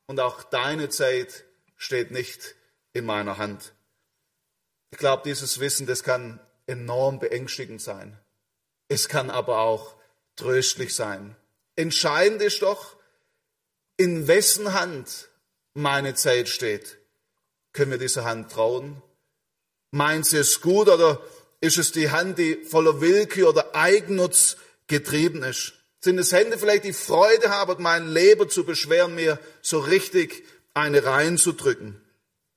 und 0.07 0.19
auch 0.19 0.41
deine 0.41 0.89
Zeit 0.89 1.43
steht 1.77 2.09
nicht 2.09 2.55
in 2.93 3.05
meiner 3.05 3.37
Hand. 3.37 3.74
Ich 4.95 4.99
glaube, 4.99 5.23
dieses 5.25 5.59
Wissen, 5.59 5.87
das 5.87 6.03
kann 6.03 6.39
enorm 6.67 7.19
beängstigend 7.19 7.81
sein. 7.81 8.17
Es 8.87 9.09
kann 9.09 9.29
aber 9.29 9.59
auch 9.59 9.95
tröstlich 10.37 10.95
sein. 10.95 11.35
Entscheidend 11.75 12.41
ist 12.41 12.61
doch, 12.61 12.95
in 13.97 14.29
wessen 14.29 14.71
Hand 14.71 15.27
meine 15.73 16.15
Zeit 16.15 16.47
steht. 16.47 16.97
Können 17.73 17.91
wir 17.91 17.97
dieser 17.97 18.23
Hand 18.23 18.53
trauen? 18.53 19.01
Meint 19.91 20.27
sie 20.27 20.37
es 20.37 20.61
gut 20.61 20.87
oder 20.87 21.21
ist 21.59 21.77
es 21.77 21.91
die 21.91 22.11
Hand, 22.11 22.39
die 22.39 22.63
voller 22.63 23.01
Willkür 23.01 23.49
oder 23.49 23.75
Eigennutz 23.75 24.55
getrieben 24.87 25.43
ist? 25.43 25.73
Sind 25.99 26.19
es 26.19 26.31
Hände 26.31 26.57
vielleicht, 26.57 26.85
die 26.85 26.93
Freude 26.93 27.49
haben, 27.49 27.83
mein 27.83 28.07
Leben 28.07 28.49
zu 28.49 28.63
beschweren, 28.63 29.13
mir 29.13 29.39
so 29.61 29.79
richtig 29.79 30.45
eine 30.73 31.03
reinzudrücken, 31.03 32.01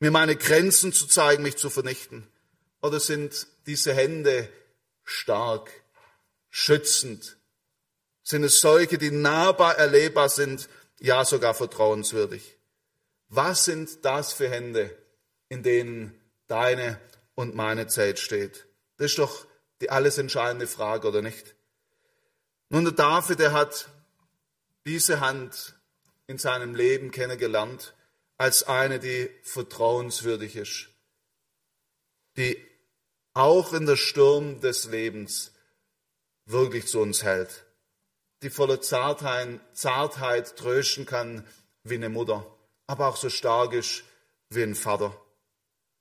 mir 0.00 0.10
meine 0.10 0.36
Grenzen 0.36 0.92
zu 0.92 1.06
zeigen, 1.06 1.42
mich 1.42 1.56
zu 1.56 1.70
vernichten? 1.70 2.26
Oder 2.80 3.00
sind 3.00 3.46
diese 3.66 3.92
Hände 3.92 4.48
stark, 5.04 5.70
schützend? 6.50 7.36
Sind 8.22 8.44
es 8.44 8.60
solche, 8.60 8.98
die 8.98 9.10
nahbar 9.10 9.76
erlebbar 9.76 10.28
sind, 10.28 10.68
ja 11.00 11.24
sogar 11.24 11.54
vertrauenswürdig? 11.54 12.58
Was 13.28 13.64
sind 13.64 14.04
das 14.04 14.32
für 14.32 14.48
Hände, 14.48 14.96
in 15.48 15.62
denen 15.62 16.18
deine 16.46 17.00
und 17.34 17.54
meine 17.54 17.86
Zeit 17.86 18.18
steht? 18.18 18.66
Das 18.96 19.12
ist 19.12 19.18
doch 19.18 19.46
die 19.80 19.90
alles 19.90 20.18
entscheidende 20.18 20.66
Frage, 20.66 21.08
oder 21.08 21.22
nicht? 21.22 21.54
Nun, 22.68 22.84
der 22.84 22.94
David, 22.94 23.38
der 23.38 23.52
hat 23.52 23.88
diese 24.84 25.20
Hand 25.20 25.74
in 26.26 26.38
seinem 26.38 26.74
Leben 26.74 27.10
kennengelernt 27.10 27.94
als 28.38 28.62
eine, 28.62 29.00
die 29.00 29.28
vertrauenswürdig 29.42 30.56
ist, 30.56 30.88
die 32.36 32.64
auch 33.34 33.72
in 33.72 33.84
der 33.84 33.96
Sturm 33.96 34.60
des 34.60 34.86
Lebens 34.86 35.52
wirklich 36.46 36.86
zu 36.86 37.00
uns 37.00 37.22
hält, 37.24 37.66
die 38.42 38.50
voller 38.50 38.80
Zartheit, 38.80 39.60
Zartheit 39.74 40.56
trösten 40.56 41.04
kann 41.04 41.46
wie 41.82 41.96
eine 41.96 42.08
Mutter, 42.08 42.46
aber 42.86 43.08
auch 43.08 43.16
so 43.16 43.28
stark 43.28 43.72
ist 43.72 44.04
wie 44.50 44.62
ein 44.62 44.74
Vater. 44.74 45.20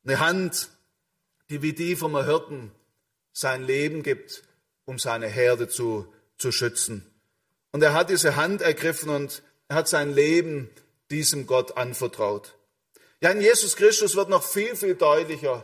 Eine 0.06 0.20
Hand, 0.20 0.70
die 1.50 1.62
wie 1.62 1.74
die 1.74 1.96
vom 1.96 2.24
Hirten 2.24 2.72
sein 3.34 3.64
Leben 3.64 4.04
gibt, 4.04 4.44
um 4.86 5.00
seine 5.00 5.28
Herde 5.28 5.68
zu, 5.68 6.12
zu 6.38 6.52
schützen. 6.52 7.06
Und 7.72 7.84
er 7.84 7.94
hat 7.94 8.10
diese 8.10 8.36
Hand 8.36 8.62
ergriffen 8.62 9.10
und 9.10 9.44
er 9.68 9.78
hat 9.78 9.88
sein 9.88 10.14
Leben 10.14 10.70
diesem 11.12 11.48
Gott 11.48 11.78
anvertraut. 11.78 12.54
Ja, 13.22 13.32
in 13.32 13.42
Jesus 13.42 13.76
Christus 13.76 14.16
wird 14.16 14.30
noch 14.30 14.44
viel, 14.44 14.76
viel 14.76 14.96
deutlicher, 14.96 15.64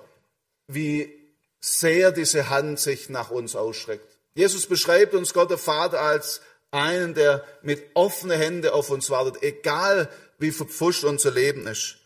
wie 0.67 1.13
sehr 1.59 2.11
diese 2.11 2.49
Hand 2.49 2.79
sich 2.79 3.09
nach 3.09 3.29
uns 3.29 3.55
ausstreckt. 3.55 4.17
Jesus 4.35 4.65
beschreibt 4.65 5.13
uns 5.13 5.33
Gott 5.33 5.51
der 5.51 5.57
Vater 5.57 6.01
als 6.01 6.41
einen, 6.71 7.13
der 7.13 7.45
mit 7.61 7.83
offenen 7.93 8.39
Händen 8.39 8.69
auf 8.69 8.89
uns 8.89 9.09
wartet, 9.09 9.43
egal 9.43 10.09
wie 10.39 10.51
verpfuscht 10.51 11.03
unser 11.03 11.31
Leben 11.31 11.67
ist. 11.67 11.97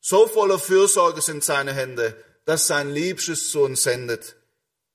So 0.00 0.26
voller 0.26 0.58
Fürsorge 0.58 1.22
sind 1.22 1.44
seine 1.44 1.72
Hände, 1.72 2.16
dass 2.44 2.66
sein 2.66 2.90
Liebstes 2.90 3.50
zu 3.50 3.62
uns 3.62 3.82
sendet. 3.82 4.36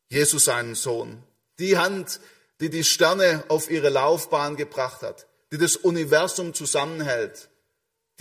Jesus 0.09 0.45
seinen 0.45 0.75
Sohn. 0.75 1.23
Die 1.59 1.77
Hand, 1.77 2.19
die 2.59 2.69
die 2.69 2.83
Sterne 2.83 3.43
auf 3.47 3.69
ihre 3.69 3.89
Laufbahn 3.89 4.57
gebracht 4.57 5.01
hat, 5.01 5.25
die 5.51 5.57
das 5.57 5.75
Universum 5.75 6.53
zusammenhält. 6.53 7.49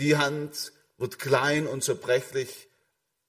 Die 0.01 0.17
Hand 0.17 0.73
wird 0.97 1.19
klein 1.19 1.67
und 1.67 1.85
zerbrechlich, 1.85 2.69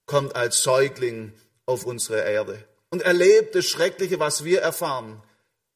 kommt 0.05 0.37
als 0.37 0.63
Säugling 0.63 1.33
auf 1.65 1.85
unsere 1.85 2.21
Erde 2.21 2.63
und 2.91 3.01
erlebt 3.01 3.55
das 3.55 3.65
Schreckliche, 3.65 4.21
was 4.21 4.45
wir 4.45 4.61
erfahren. 4.61 5.21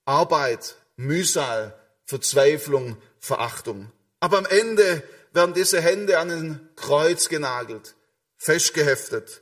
Arbeit, 0.05 0.77
Mühsal, 0.95 1.77
Verzweiflung, 2.05 2.95
Verachtung. 3.19 3.91
Aber 4.21 4.37
am 4.37 4.45
Ende 4.45 5.03
werden 5.33 5.53
diese 5.53 5.81
Hände 5.81 6.17
an 6.17 6.31
ein 6.31 6.69
Kreuz 6.77 7.27
genagelt, 7.27 7.95
festgeheftet, 8.37 9.41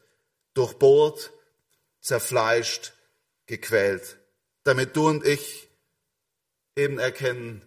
durchbohrt, 0.56 1.34
zerfleischt, 2.02 2.94
gequält, 3.46 4.18
damit 4.64 4.96
du 4.96 5.08
und 5.08 5.24
ich 5.24 5.70
eben 6.76 6.98
erkennen, 6.98 7.62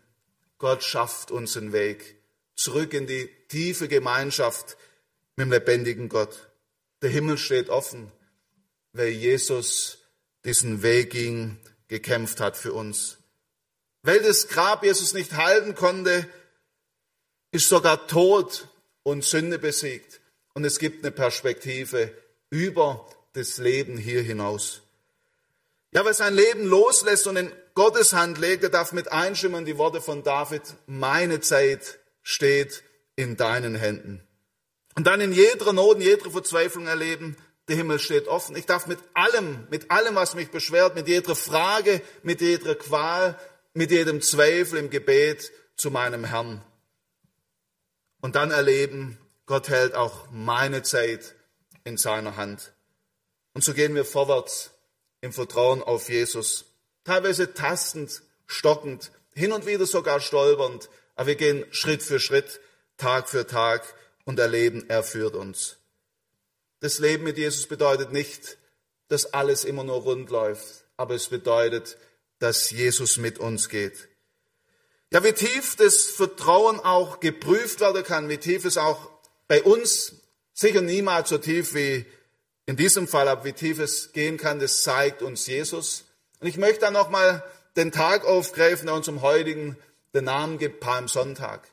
Gott 0.59 0.83
schafft 0.83 1.31
uns 1.31 1.57
einen 1.57 1.73
Weg 1.73 2.16
zurück 2.57 2.93
in 2.95 3.07
die 3.07 3.31
tiefe 3.49 3.87
Gemeinschaft 3.87 4.77
mit 5.37 5.47
dem 5.47 5.53
lebendigen 5.53 6.09
Gott. 6.09 6.49
Der 7.03 7.11
Himmel 7.11 7.39
steht 7.39 7.69
offen, 7.69 8.11
weil 8.93 9.09
Jesus 9.09 9.99
diesen 10.45 10.83
Weg 10.83 11.11
ging, 11.11 11.59
gekämpft 11.89 12.41
hat 12.41 12.57
für 12.57 12.73
uns. 12.73 13.19
Weil 14.03 14.21
das 14.23 14.49
Grab 14.49 14.85
Jesus 14.85 15.13
nicht 15.13 15.35
halten 15.35 15.75
konnte, 15.75 16.27
ist 17.51 17.69
sogar 17.69 18.07
Tod 18.07 18.69
und 19.03 19.25
Sünde 19.25 19.59
besiegt. 19.59 20.21
Und 20.55 20.65
es 20.65 20.79
gibt 20.79 21.05
eine 21.05 21.13
Perspektive 21.13 22.13
über 22.49 23.09
das 23.35 23.59
Leben 23.59 23.99
hier 23.99 24.23
hinaus. 24.23 24.81
Ja, 25.93 26.05
wer 26.05 26.15
sein 26.15 26.35
Leben 26.35 26.65
loslässt 26.65 27.27
und 27.27 27.37
in 27.37 27.53
Gottes 27.75 28.13
Hand 28.13 28.39
legt, 28.39 28.63
der 28.63 28.71
darf 28.71 28.93
mit 28.93 29.13
einstimmen 29.13 29.65
die 29.65 29.79
Worte 29.79 30.01
von 30.01 30.23
David, 30.23 30.63
meine 30.87 31.41
Zeit 31.41 31.99
steht 32.27 32.83
in 33.15 33.37
deinen 33.37 33.77
Händen. 33.77 34.21
Und 34.97 35.07
dann 35.07 35.21
in 35.21 35.33
jeder 35.33 35.73
Not, 35.73 35.99
in 35.99 36.03
jeder 36.03 36.29
Verzweiflung 36.29 36.89
erleben, 36.89 37.37
der 37.69 37.77
Himmel 37.77 38.01
steht 38.01 38.27
offen. 38.27 38.57
Ich 38.57 38.67
darf 38.67 38.89
mit 38.89 38.99
allem, 39.15 39.69
mit 39.71 39.93
allem, 39.93 40.17
was 40.17 40.35
mich 40.35 40.51
beschwert, 40.51 40.97
mit 40.97 41.07
jeder 41.07 41.37
Frage, 41.37 42.03
mit 42.25 42.41
jeder 42.41 42.75
Qual, 42.75 43.39
mit 43.75 43.93
jedem 43.93 44.21
Zweifel 44.21 44.81
im 44.81 44.91
Gebet 44.91 45.53
zu 45.77 45.93
meinem 45.93 46.25
Herrn. 46.25 46.65
Und 48.21 48.35
dann 48.35 48.51
erleben, 48.51 49.19
Gott 49.47 49.69
hält 49.69 49.95
auch 49.95 50.29
meine 50.33 50.83
Zeit 50.83 51.37
in 51.85 51.97
seiner 51.97 52.37
Hand. 52.37 52.73
Und 53.55 53.63
so 53.63 53.73
gehen 53.73 53.95
wir 53.95 54.05
vorwärts 54.05 54.73
im 55.21 55.33
Vertrauen 55.33 55.81
auf 55.81 56.09
Jesus. 56.09 56.65
Teilweise 57.05 57.55
tastend, 57.55 58.23
stockend, 58.47 59.13
hin 59.33 59.53
und 59.53 59.65
wieder 59.65 59.87
sogar 59.87 60.19
stolpernd, 60.19 60.89
aber 61.17 61.29
wir 61.29 61.35
gehen 61.35 61.65
Schritt 61.71 62.03
für 62.03 62.21
Schritt, 62.21 62.61
Tag 62.97 63.29
für 63.29 63.47
Tag 63.47 63.83
und 64.25 64.39
erleben, 64.39 64.85
er 64.89 65.03
führt 65.03 65.35
uns. 65.35 65.77
Das 66.81 66.99
Leben 66.99 67.25
mit 67.25 67.39
Jesus 67.39 67.67
bedeutet 67.67 68.13
nicht, 68.13 68.59
dass 69.09 69.33
alles 69.33 69.65
immer 69.65 69.85
nur 69.85 70.03
rund 70.03 70.31
läuft, 70.31 70.85
aber 70.97 71.15
es 71.15 71.29
bedeutet, 71.29 71.97
dass 72.39 72.71
Jesus 72.71 73.17
mit 73.17 73.39
uns 73.39 73.69
geht. 73.69 74.09
Ja, 75.13 75.25
wie 75.25 75.33
tief 75.33 75.77
das 75.77 76.07
Vertrauen 76.07 76.81
auch 76.81 77.21
geprüft 77.21 77.81
werden 77.81 78.03
kann, 78.05 78.29
wie 78.29 78.39
tief 78.39 78.65
es 78.65 78.77
auch 78.77 79.11
bei 79.49 79.63
uns, 79.63 80.15
sicher 80.53 80.83
niemals 80.83 81.29
so 81.29 81.39
tief 81.39 81.75
wie 81.75 82.05
in 82.67 82.77
diesem 82.77 83.07
Fall, 83.07 83.29
aber 83.29 83.45
wie 83.45 83.53
tief 83.53 83.79
es 83.79 84.13
gehen 84.13 84.37
kann, 84.37 84.59
das 84.59 84.83
zeigt 84.83 85.23
uns 85.23 85.47
Jesus. 85.47 86.05
Und 86.41 86.49
ich 86.49 86.57
möchte 86.57 86.81
dann 86.81 86.93
nochmal 86.93 87.45
den 87.77 87.93
Tag 87.93 88.25
aufgreifen, 88.25 88.87
der 88.87 88.97
uns 88.97 89.09
am 89.09 89.23
heutigen 89.23 89.77
den 90.15 90.25
Namen 90.25 90.59
gibt, 90.59 90.81
Palmsonntag. 90.81 91.69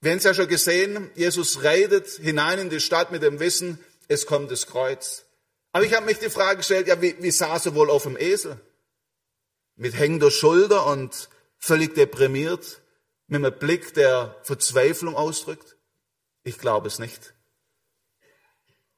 Wir 0.00 0.10
haben 0.10 0.18
es 0.18 0.24
ja 0.24 0.34
schon 0.34 0.48
gesehen, 0.48 1.10
Jesus 1.14 1.62
reitet 1.62 2.08
hinein 2.08 2.58
in 2.58 2.70
die 2.70 2.80
Stadt 2.80 3.12
mit 3.12 3.22
dem 3.22 3.38
Wissen, 3.38 3.78
es 4.08 4.26
kommt 4.26 4.50
das 4.50 4.66
Kreuz. 4.66 5.24
Aber 5.72 5.84
ich 5.84 5.94
habe 5.94 6.06
mich 6.06 6.18
die 6.18 6.30
Frage 6.30 6.58
gestellt, 6.58 6.88
ja, 6.88 7.00
wie, 7.00 7.16
wie 7.22 7.30
saß 7.30 7.66
er 7.66 7.74
wohl 7.74 7.88
auf 7.88 8.02
dem 8.02 8.16
Esel? 8.16 8.60
Mit 9.76 9.94
hängender 9.94 10.30
Schulter 10.30 10.86
und 10.86 11.28
völlig 11.56 11.94
deprimiert, 11.94 12.80
mit 13.28 13.44
einem 13.44 13.58
Blick, 13.58 13.94
der 13.94 14.36
Verzweiflung 14.42 15.14
ausdrückt? 15.14 15.76
Ich 16.42 16.58
glaube 16.58 16.88
es 16.88 16.98
nicht. 16.98 17.34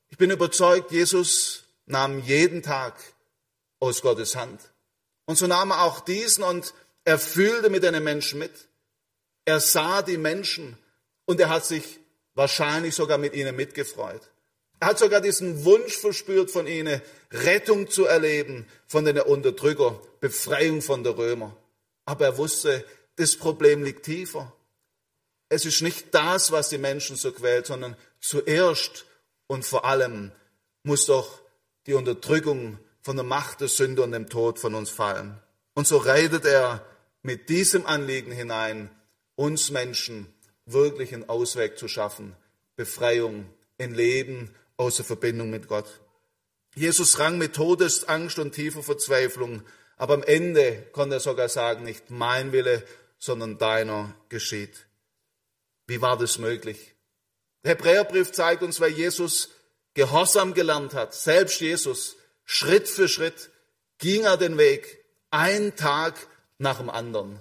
Ich 0.09 0.17
bin 0.17 0.31
überzeugt, 0.31 0.91
Jesus 0.91 1.65
nahm 1.87 2.21
jeden 2.21 2.63
Tag 2.63 2.95
aus 3.79 4.01
Gottes 4.01 4.37
Hand. 4.37 4.73
Und 5.27 5.37
so 5.37 5.47
nahm 5.47 5.71
er 5.71 5.83
auch 5.83 6.01
diesen 6.01 6.45
und 6.45 6.75
er 7.05 7.19
fühlte 7.19 7.71
mit 7.71 7.83
den 7.83 8.03
Menschen 8.03 8.39
mit. 8.39 8.53
Er 9.45 9.61
sah 9.61 10.03
die 10.03 10.17
Menschen 10.17 10.79
und 11.27 11.39
er 11.41 11.51
hat 11.51 11.65
sich 11.65 12.01
wahrscheinlich 12.35 12.95
sogar 12.95 13.19
mit 13.19 13.35
ihnen 13.35 13.55
mitgefreut. 13.55 14.23
Er 14.81 14.89
hat 14.89 14.99
sogar 14.99 15.21
diesen 15.21 15.65
Wunsch 15.65 15.97
verspürt 15.97 16.51
von 16.51 16.67
ihnen, 16.67 17.01
Rettung 17.31 17.89
zu 17.89 18.07
erleben 18.07 18.67
von 18.87 19.05
den 19.05 19.19
Unterdrücker, 19.21 20.01
Befreiung 20.21 20.83
von 20.83 21.05
der 21.05 21.17
Römer. 21.17 21.57
Aber 22.07 22.25
er 22.25 22.39
wusste, 22.39 22.85
das 23.17 23.37
Problem 23.37 23.83
liegt 23.83 24.05
tiefer. 24.05 24.53
Es 25.49 25.65
ist 25.65 25.83
nicht 25.83 26.15
das, 26.15 26.53
was 26.53 26.69
die 26.69 26.79
Menschen 26.79 27.17
so 27.17 27.33
quält, 27.33 27.67
sondern 27.67 27.97
zuerst 28.21 29.07
und 29.47 29.65
vor 29.65 29.85
allem 29.85 30.33
muss 30.83 31.07
doch 31.07 31.41
die 31.87 31.95
Unterdrückung 31.95 32.79
von 33.03 33.17
der 33.17 33.25
Macht 33.25 33.61
der 33.61 33.69
Sünde 33.69 34.03
und 34.03 34.13
dem 34.13 34.29
Tod 34.29 34.59
von 34.59 34.75
uns 34.75 34.91
fallen. 34.91 35.39
Und 35.75 35.87
so 35.87 35.99
reitet 35.99 36.45
er 36.45 36.85
mit 37.25 37.49
diesem 37.49 37.87
Anliegen 37.87 38.31
hinein, 38.31 38.91
uns 39.35 39.71
Menschen 39.71 40.33
wirklich 40.67 41.13
einen 41.13 41.29
Ausweg 41.29 41.79
zu 41.79 41.89
schaffen, 41.89 42.37
Befreiung, 42.77 43.47
ein 43.79 43.95
Leben 43.95 44.55
aus 44.77 44.97
der 44.97 45.07
Verbindung 45.07 45.51
mit 45.51 45.67
Gott. 45.67 46.01
Jesus 46.75 47.19
rang 47.19 47.39
mit 47.39 47.55
Todesangst 47.55 48.39
und 48.39 48.53
tiefer 48.53 48.83
Verzweiflung, 48.83 49.63
aber 49.97 50.15
am 50.15 50.23
Ende 50.23 50.87
konnte 50.93 51.17
er 51.17 51.21
sogar 51.21 51.49
sagen, 51.49 51.85
nicht 51.85 52.11
mein 52.11 52.53
Wille, 52.53 52.85
sondern 53.19 53.57
deiner 53.57 54.15
geschieht. 54.29 54.87
Wie 55.87 56.03
war 56.03 56.19
das 56.19 56.39
möglich? 56.39 56.95
Der 57.65 57.71
Hebräerbrief 57.71 58.33
zeigt 58.33 58.63
uns, 58.63 58.81
weil 58.81 58.91
Jesus 58.91 59.49
Gehorsam 59.95 60.53
gelernt 60.53 60.93
hat, 60.93 61.15
selbst 61.15 61.61
Jesus, 61.61 62.17
Schritt 62.45 62.89
für 62.89 63.09
Schritt 63.09 63.51
ging 63.99 64.25
er 64.25 64.37
den 64.37 64.59
Weg, 64.59 65.05
ein 65.31 65.75
Tag 65.77 66.27
nach 66.59 66.79
dem 66.79 66.91
anderen. 66.91 67.39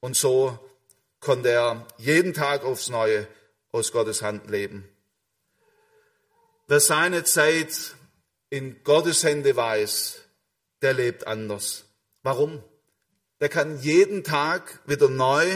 Und 0.00 0.16
so 0.16 0.58
konnte 1.20 1.50
er 1.50 1.86
jeden 1.98 2.34
Tag 2.34 2.64
aufs 2.64 2.88
Neue 2.88 3.26
aus 3.72 3.92
Gottes 3.92 4.22
Hand 4.22 4.50
leben. 4.50 4.88
Wer 6.66 6.80
seine 6.80 7.24
Zeit 7.24 7.94
in 8.50 8.82
Gottes 8.84 9.24
Hände 9.24 9.56
weiß, 9.56 10.20
der 10.82 10.94
lebt 10.94 11.26
anders. 11.26 11.84
Warum? 12.22 12.62
Der 13.40 13.48
kann 13.48 13.80
jeden 13.80 14.24
Tag 14.24 14.80
wieder 14.86 15.08
neu 15.08 15.46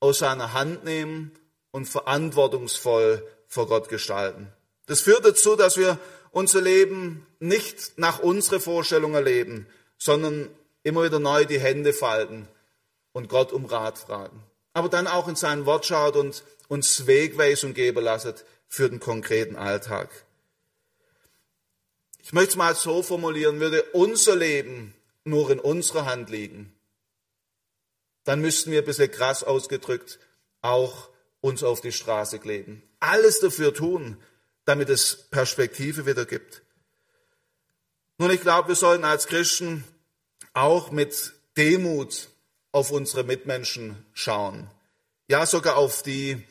aus 0.00 0.20
seiner 0.20 0.52
Hand 0.52 0.84
nehmen 0.84 1.32
und 1.70 1.86
verantwortungsvoll 1.86 3.26
vor 3.46 3.66
Gott 3.66 3.88
gestalten. 3.88 4.52
Das 4.86 5.00
führt 5.00 5.24
dazu, 5.24 5.56
dass 5.56 5.76
wir 5.76 5.98
unser 6.30 6.60
Leben 6.60 7.26
nicht 7.40 7.98
nach 7.98 8.20
unserer 8.20 8.60
Vorstellung 8.60 9.14
erleben, 9.14 9.66
sondern 9.98 10.48
immer 10.88 11.04
wieder 11.04 11.18
neu 11.18 11.44
die 11.44 11.60
Hände 11.60 11.92
falten 11.92 12.48
und 13.12 13.28
Gott 13.28 13.52
um 13.52 13.64
Rat 13.66 13.98
fragen. 13.98 14.42
Aber 14.72 14.88
dann 14.88 15.06
auch 15.06 15.28
in 15.28 15.36
sein 15.36 15.66
Wort 15.66 15.86
schaut 15.86 16.16
und 16.16 16.42
uns 16.68 17.06
Wegweisung 17.06 17.74
geben 17.74 18.02
lasset 18.02 18.44
für 18.66 18.88
den 18.88 19.00
konkreten 19.00 19.56
Alltag. 19.56 20.10
Ich 22.20 22.32
möchte 22.32 22.50
es 22.50 22.56
mal 22.56 22.74
so 22.74 23.02
formulieren, 23.02 23.60
würde 23.60 23.82
unser 23.92 24.36
Leben 24.36 24.94
nur 25.24 25.50
in 25.50 25.60
unserer 25.60 26.06
Hand 26.06 26.30
liegen, 26.30 26.72
dann 28.24 28.40
müssten 28.40 28.70
wir 28.70 28.80
ein 28.80 28.84
bisschen 28.84 29.10
krass 29.10 29.42
ausgedrückt 29.42 30.18
auch 30.60 31.08
uns 31.40 31.62
auf 31.62 31.80
die 31.80 31.92
Straße 31.92 32.38
kleben. 32.38 32.82
Alles 33.00 33.40
dafür 33.40 33.72
tun, 33.72 34.18
damit 34.64 34.90
es 34.90 35.28
Perspektive 35.30 36.04
wieder 36.04 36.26
gibt. 36.26 36.62
Nun, 38.18 38.30
ich 38.30 38.40
glaube, 38.40 38.68
wir 38.68 38.74
sollten 38.74 39.04
als 39.04 39.28
Christen 39.28 39.84
auch 40.62 40.90
mit 40.90 41.32
Demut 41.56 42.28
auf 42.72 42.90
unsere 42.90 43.24
Mitmenschen 43.24 44.04
schauen. 44.12 44.68
Ja, 45.28 45.46
sogar 45.46 45.76
auf 45.76 46.02
die, 46.02 46.42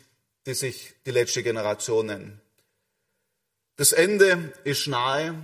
die 0.46 0.54
sich 0.54 0.94
die 1.06 1.12
letzte 1.12 1.44
Generation 1.44 2.08
nennen. 2.08 2.42
Das 3.76 3.92
Ende 3.92 4.54
ist 4.64 4.88
nahe, 4.88 5.36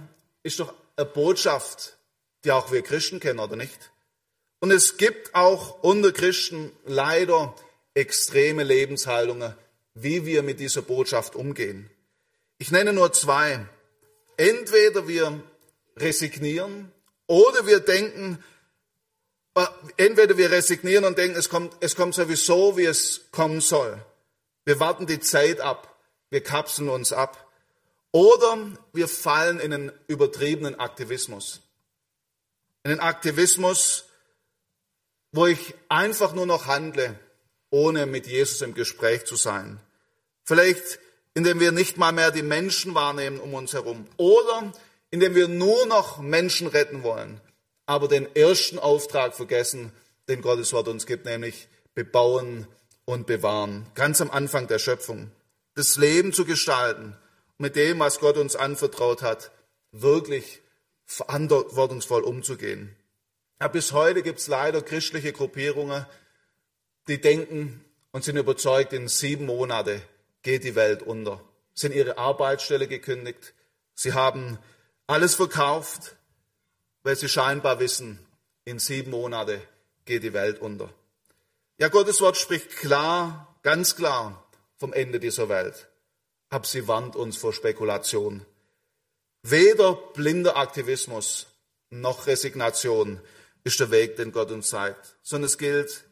ist 0.41 0.59
doch 0.59 0.73
eine 0.95 1.05
Botschaft, 1.05 1.97
die 2.43 2.51
auch 2.51 2.71
wir 2.71 2.81
Christen 2.81 3.19
kennen, 3.19 3.39
oder 3.39 3.55
nicht? 3.55 3.91
Und 4.59 4.71
es 4.71 4.97
gibt 4.97 5.35
auch 5.35 5.83
unter 5.83 6.11
Christen 6.11 6.71
leider 6.85 7.53
extreme 7.93 8.63
Lebenshaltungen, 8.63 9.53
wie 9.93 10.25
wir 10.25 10.41
mit 10.41 10.59
dieser 10.59 10.81
Botschaft 10.81 11.35
umgehen. 11.35 11.89
Ich 12.57 12.71
nenne 12.71 12.93
nur 12.93 13.13
zwei. 13.13 13.65
Entweder 14.37 15.07
wir 15.07 15.43
resignieren 15.97 16.91
oder 17.27 17.67
wir 17.67 17.79
denken, 17.79 18.43
entweder 19.97 20.37
wir 20.37 20.51
resignieren 20.51 21.05
und 21.05 21.17
denken, 21.17 21.37
es 21.37 21.49
kommt, 21.49 21.75
es 21.79 21.95
kommt 21.95 22.15
sowieso, 22.15 22.77
wie 22.77 22.85
es 22.85 23.21
kommen 23.31 23.61
soll. 23.61 23.97
Wir 24.65 24.79
warten 24.79 25.05
die 25.05 25.19
Zeit 25.19 25.59
ab. 25.59 25.95
Wir 26.29 26.41
kapseln 26.41 26.89
uns 26.89 27.13
ab. 27.13 27.51
Oder 28.11 28.57
wir 28.93 29.07
fallen 29.07 29.59
in 29.59 29.73
einen 29.73 29.91
übertriebenen 30.07 30.79
Aktivismus. 30.79 31.61
In 32.83 32.91
einen 32.91 32.99
Aktivismus, 32.99 34.05
wo 35.31 35.47
ich 35.47 35.73
einfach 35.89 36.33
nur 36.33 36.45
noch 36.45 36.67
handle, 36.67 37.19
ohne 37.69 38.05
mit 38.05 38.27
Jesus 38.27 38.61
im 38.61 38.73
Gespräch 38.73 39.25
zu 39.25 39.35
sein. 39.35 39.79
Vielleicht 40.43 40.99
indem 41.33 41.59
wir 41.59 41.71
nicht 41.71 41.97
mal 41.97 42.11
mehr 42.11 42.31
die 42.31 42.43
Menschen 42.43 42.93
wahrnehmen 42.93 43.39
um 43.39 43.53
uns 43.53 43.73
herum. 43.73 44.07
Oder 44.17 44.71
indem 45.09 45.35
wir 45.35 45.47
nur 45.47 45.85
noch 45.87 46.19
Menschen 46.19 46.67
retten 46.67 47.03
wollen, 47.03 47.41
aber 47.85 48.07
den 48.07 48.33
ersten 48.35 48.79
Auftrag 48.79 49.35
vergessen, 49.35 49.91
den 50.27 50.41
Gottes 50.41 50.73
Wort 50.73 50.87
uns 50.87 51.05
gibt, 51.05 51.25
nämlich 51.25 51.67
bebauen 51.95 52.67
und 53.05 53.27
bewahren. 53.27 53.85
Ganz 53.95 54.21
am 54.21 54.31
Anfang 54.31 54.67
der 54.67 54.79
Schöpfung. 54.79 55.31
Das 55.75 55.97
Leben 55.97 56.33
zu 56.33 56.45
gestalten, 56.45 57.15
mit 57.57 57.75
dem, 57.75 57.99
was 57.99 58.19
Gott 58.19 58.37
uns 58.37 58.55
anvertraut 58.55 59.21
hat, 59.21 59.51
wirklich 59.91 60.61
verantwortungsvoll 61.05 62.23
umzugehen. 62.23 62.95
Ja, 63.59 63.67
bis 63.67 63.91
heute 63.91 64.23
gibt 64.23 64.39
es 64.39 64.47
leider 64.47 64.81
christliche 64.81 65.33
Gruppierungen, 65.33 66.05
die 67.07 67.19
denken 67.19 67.83
und 68.11 68.23
sind 68.23 68.37
überzeugt, 68.37 68.93
in 68.93 69.07
sieben 69.07 69.45
Monate 69.45 70.01
geht 70.41 70.63
die 70.63 70.75
Welt 70.75 71.01
unter. 71.01 71.41
Sind 71.73 71.93
ihre 71.93 72.17
Arbeitsstelle 72.17 72.87
gekündigt. 72.87 73.53
Sie 73.95 74.13
haben 74.13 74.59
alles 75.07 75.35
verkauft, 75.35 76.15
weil 77.03 77.15
sie 77.15 77.29
scheinbar 77.29 77.79
wissen, 77.79 78.19
in 78.65 78.79
sieben 78.79 79.11
Monate 79.11 79.61
geht 80.05 80.23
die 80.23 80.33
Welt 80.33 80.59
unter. 80.59 80.89
Ja, 81.77 81.89
Gottes 81.89 82.21
Wort 82.21 82.37
spricht 82.37 82.77
klar, 82.77 83.55
ganz 83.61 83.95
klar 83.95 84.43
vom 84.77 84.93
Ende 84.93 85.19
dieser 85.19 85.49
Welt. 85.49 85.87
Aber 86.49 86.65
sie 86.65 86.87
warnt 86.87 87.15
uns 87.15 87.37
vor 87.37 87.53
Spekulation. 87.53 88.45
Weder 89.41 89.93
blinder 89.93 90.55
Aktivismus 90.55 91.47
noch 91.89 92.27
Resignation 92.27 93.19
ist 93.63 93.79
der 93.79 93.91
Weg, 93.91 94.15
den 94.15 94.31
Gott 94.31 94.51
uns 94.51 94.69
zeigt, 94.69 95.15
sondern 95.21 95.47
es 95.47 95.57
gilt, 95.57 96.03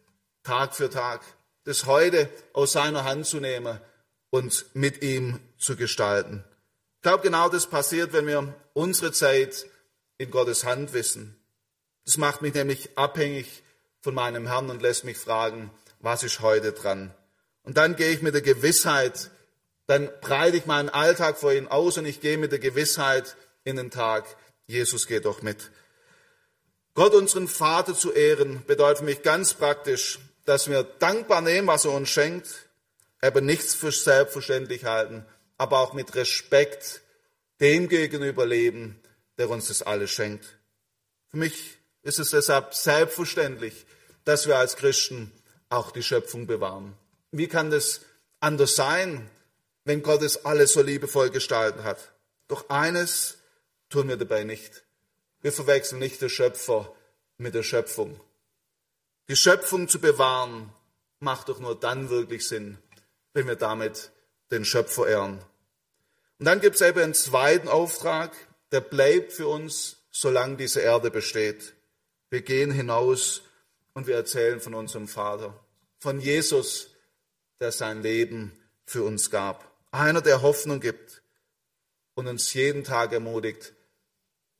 Tag 0.44 0.76
für 0.76 0.90
Tag, 0.90 1.22
das 1.64 1.86
heute 1.86 2.30
aus 2.54 2.72
seiner 2.74 3.04
Hand 3.04 3.28
zu 3.28 3.40
nehmen 3.40 3.80
und 4.30 4.66
mit 4.74 5.04
ihm 5.04 5.40
zu 5.58 5.76
gestalten. 5.76 6.44
Ich 6.98 7.02
glaube, 7.04 7.24
genau 7.24 7.50
das 7.50 7.68
passiert, 7.68 8.14
wenn 8.14 8.28
wir 8.28 8.54
unsere 8.74 9.12
Zeit 9.12 9.66
in 10.22 10.32
Gottes 10.32 10.64
Hand 10.64 10.94
wissen. 10.94 11.36
Das 12.06 12.18
macht 12.18 12.42
mich 12.42 12.54
nämlich 12.54 12.98
abhängig 12.98 13.64
von 14.02 14.14
meinem 14.14 14.48
Herrn 14.48 14.70
und 14.70 14.82
lässt 14.82 15.04
mich 15.04 15.18
fragen, 15.18 15.72
was 16.00 16.24
ist 16.24 16.42
heute 16.42 16.74
dran? 16.74 17.14
Und 17.64 17.78
dann 17.78 17.96
gehe 17.96 18.12
ich 18.12 18.22
mit 18.22 18.34
der 18.34 18.42
Gewissheit, 18.42 19.32
dann 19.88 20.10
breite 20.22 20.58
ich 20.58 20.66
meinen 20.66 20.90
Alltag 20.90 21.38
vor 21.38 21.54
ihn 21.54 21.68
aus 21.68 21.98
und 21.98 22.06
ich 22.06 22.22
gehe 22.22 22.38
mit 22.38 22.52
der 22.52 22.60
Gewissheit 22.60 23.36
in 23.64 23.76
den 23.76 23.92
Tag, 23.92 24.26
Jesus 24.68 25.08
geht 25.08 25.26
doch 25.26 25.42
mit. 25.42 25.72
Gott, 26.94 27.14
unseren 27.14 27.48
Vater 27.48 27.96
zu 27.96 28.12
ehren, 28.12 28.64
bedeutet 28.66 29.00
für 29.00 29.06
mich 29.06 29.22
ganz 29.22 29.54
praktisch, 29.54 30.20
dass 30.46 30.70
wir 30.70 30.84
dankbar 30.84 31.42
nehmen, 31.42 31.68
was 31.68 31.86
er 31.86 31.92
uns 31.92 32.10
schenkt, 32.10 32.68
aber 33.22 33.42
nichts 33.42 33.76
für 33.76 33.92
selbstverständlich 33.92 34.86
halten, 34.86 35.26
aber 35.58 35.80
auch 35.80 35.94
mit 35.94 36.16
Respekt 36.16 37.02
dem 37.60 37.90
gegenüber 37.90 38.46
leben, 38.46 39.01
der 39.38 39.50
uns 39.50 39.68
das 39.68 39.82
alles 39.82 40.12
schenkt. 40.12 40.46
Für 41.30 41.38
mich 41.38 41.78
ist 42.04 42.20
es 42.20 42.32
deshalb 42.32 42.74
selbstverständlich, 42.74 43.86
dass 44.26 44.48
wir 44.48 44.58
als 44.58 44.76
Christen 44.76 45.32
auch 45.70 45.92
die 45.92 46.04
Schöpfung 46.04 46.48
bewahren. 46.48 46.96
Wie 47.32 47.48
kann 47.48 47.72
das 47.72 48.02
anders 48.40 48.76
sein, 48.76 49.30
wenn 49.86 50.04
Gott 50.04 50.22
es 50.22 50.46
alles 50.46 50.74
so 50.74 50.82
liebevoll 50.82 51.30
gestaltet 51.30 51.84
hat? 51.84 52.14
Doch 52.48 52.70
eines 52.70 53.38
tun 53.90 54.10
wir 54.10 54.18
dabei 54.18 54.44
nicht. 54.44 54.84
Wir 55.42 55.52
verwechseln 55.52 56.00
nicht 56.00 56.22
den 56.22 56.30
Schöpfer 56.30 56.94
mit 57.38 57.56
der 57.56 57.64
Schöpfung. 57.64 58.20
Die 59.30 59.36
Schöpfung 59.36 59.88
zu 59.88 60.00
bewahren 60.00 60.74
macht 61.20 61.50
doch 61.50 61.60
nur 61.60 61.80
dann 61.80 62.10
wirklich 62.10 62.48
Sinn, 62.48 62.78
wenn 63.34 63.48
wir 63.48 63.56
damit 63.56 64.12
den 64.52 64.66
Schöpfer 64.66 65.08
ehren. 65.08 65.40
Und 66.40 66.46
dann 66.46 66.60
gibt 66.60 66.76
es 66.76 66.82
eben 66.82 67.00
einen 67.00 67.14
zweiten 67.14 67.68
Auftrag, 67.68 68.36
der 68.72 68.82
bleibt 68.82 69.34
für 69.34 69.48
uns, 69.48 69.98
solange 70.12 70.58
diese 70.58 70.82
Erde 70.82 71.12
besteht. 71.12 71.74
Wir 72.30 72.42
gehen 72.42 72.72
hinaus 72.72 73.44
und 73.94 74.08
wir 74.08 74.16
erzählen 74.16 74.62
von 74.62 74.74
unserem 74.74 75.08
Vater, 75.08 75.60
von 76.00 76.20
Jesus, 76.20 76.90
der 77.60 77.72
sein 77.72 78.02
Leben 78.02 78.52
für 78.86 79.04
uns 79.04 79.30
gab. 79.30 79.70
Einer, 79.92 80.22
der 80.22 80.42
Hoffnung 80.42 80.80
gibt 80.80 81.22
und 82.16 82.28
uns 82.28 82.54
jeden 82.54 82.84
Tag 82.84 83.12
ermutigt, 83.12 83.74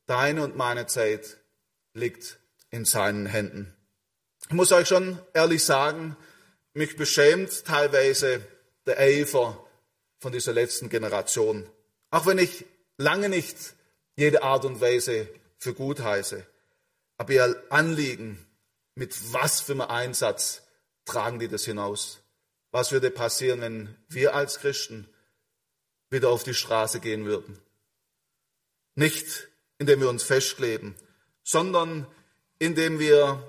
deine 0.06 0.42
und 0.44 0.56
meine 0.56 0.86
Zeit 0.86 1.38
liegt 1.94 2.38
in 2.70 2.84
seinen 2.84 3.26
Händen. 3.26 3.74
Ich 4.48 4.54
muss 4.54 4.72
euch 4.72 4.88
schon 4.88 5.18
ehrlich 5.32 5.64
sagen, 5.64 6.16
mich 6.74 6.96
beschämt 6.96 7.64
teilweise 7.64 8.42
der 8.86 8.98
Eifer 8.98 9.66
von 10.18 10.32
dieser 10.32 10.52
letzten 10.52 10.88
Generation. 10.88 11.68
Auch 12.10 12.26
wenn 12.26 12.38
ich 12.38 12.64
lange 12.96 13.28
nicht 13.28 13.56
jede 14.16 14.42
Art 14.42 14.64
und 14.64 14.80
Weise 14.80 15.28
für 15.58 15.74
gut 15.74 16.00
heiße. 16.00 16.46
Aber 17.16 17.32
ihr 17.32 17.62
Anliegen, 17.70 18.44
mit 18.94 19.32
was 19.32 19.60
für 19.60 19.72
einem 19.72 19.82
Einsatz 19.82 20.62
tragen 21.04 21.38
die 21.38 21.48
das 21.48 21.64
hinaus? 21.64 22.18
Was 22.70 22.92
würde 22.92 23.10
passieren, 23.10 23.60
wenn 23.60 23.96
wir 24.08 24.34
als 24.34 24.58
Christen 24.58 25.08
wieder 26.10 26.30
auf 26.30 26.42
die 26.42 26.54
Straße 26.54 27.00
gehen 27.00 27.24
würden? 27.24 27.58
Nicht, 28.94 29.48
indem 29.78 30.00
wir 30.00 30.08
uns 30.08 30.22
festkleben, 30.22 30.94
sondern 31.42 32.06
indem 32.58 32.98
wir 32.98 33.42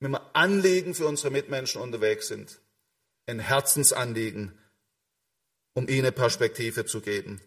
mit 0.00 0.14
einem 0.14 0.24
Anliegen 0.32 0.94
für 0.94 1.06
unsere 1.06 1.30
Mitmenschen 1.30 1.80
unterwegs 1.80 2.28
sind. 2.28 2.60
Ein 3.26 3.40
Herzensanliegen, 3.40 4.56
um 5.74 5.88
ihnen 5.88 6.12
Perspektive 6.12 6.86
zu 6.86 7.00
geben. 7.00 7.40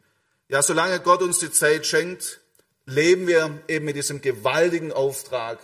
Ja, 0.51 0.61
solange 0.61 0.99
Gott 0.99 1.21
uns 1.21 1.39
die 1.39 1.49
Zeit 1.49 1.87
schenkt, 1.87 2.41
leben 2.85 3.25
wir 3.25 3.61
eben 3.69 3.85
mit 3.85 3.95
diesem 3.95 4.19
gewaltigen 4.19 4.91
Auftrag, 4.91 5.59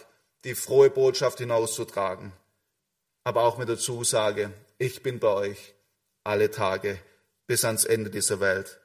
die 0.45 0.55
frohe 0.55 0.89
Botschaft 0.89 1.39
hinauszutragen. 1.39 2.31
Aber 3.25 3.43
auch 3.43 3.57
mit 3.57 3.67
der 3.67 3.77
Zusage, 3.77 4.49
ich 4.77 5.03
bin 5.03 5.19
bei 5.19 5.27
euch 5.27 5.73
alle 6.23 6.51
Tage 6.51 6.97
bis 7.47 7.65
ans 7.65 7.83
Ende 7.83 8.09
dieser 8.09 8.39
Welt. 8.39 8.79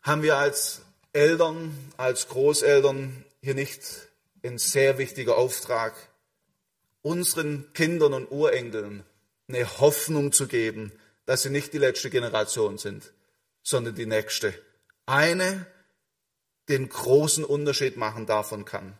Haben 0.00 0.22
wir 0.22 0.38
als 0.38 0.80
Eltern, 1.12 1.76
als 1.98 2.28
Großeltern 2.28 3.26
hier 3.42 3.54
nicht 3.54 3.82
ein 4.42 4.56
sehr 4.56 4.96
wichtiger 4.96 5.36
Auftrag, 5.36 5.94
unseren 7.02 7.70
Kindern 7.74 8.14
und 8.14 8.30
Urenkeln 8.30 9.04
eine 9.48 9.80
Hoffnung 9.80 10.32
zu 10.32 10.46
geben, 10.46 10.92
dass 11.26 11.42
sie 11.42 11.50
nicht 11.50 11.74
die 11.74 11.78
letzte 11.78 12.08
Generation 12.08 12.78
sind, 12.78 13.12
sondern 13.70 13.94
die 13.94 14.06
nächste. 14.06 14.52
Eine, 15.06 15.66
den 16.68 16.88
großen 16.88 17.44
Unterschied 17.44 17.96
machen 17.96 18.26
davon 18.26 18.64
kann. 18.64 18.98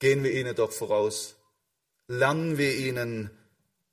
Gehen 0.00 0.22
wir 0.24 0.32
ihnen 0.32 0.54
doch 0.54 0.72
voraus. 0.72 1.36
Lernen 2.08 2.58
wir 2.58 2.76
ihnen 2.76 3.30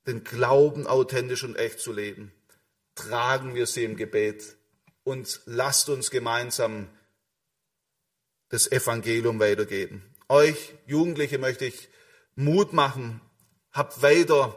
den 0.06 0.24
Glauben 0.24 0.86
authentisch 0.86 1.44
und 1.44 1.56
echt 1.56 1.80
zu 1.80 1.92
leben. 1.92 2.32
Tragen 2.94 3.54
wir 3.54 3.66
sie 3.66 3.84
im 3.84 3.96
Gebet 3.96 4.56
und 5.04 5.40
lasst 5.46 5.88
uns 5.88 6.10
gemeinsam 6.10 6.88
das 8.48 8.70
Evangelium 8.70 9.40
weitergeben. 9.40 10.14
Euch 10.28 10.74
Jugendliche 10.86 11.38
möchte 11.38 11.64
ich 11.64 11.88
Mut 12.34 12.72
machen, 12.72 13.20
habt 13.70 14.02
weiter 14.02 14.54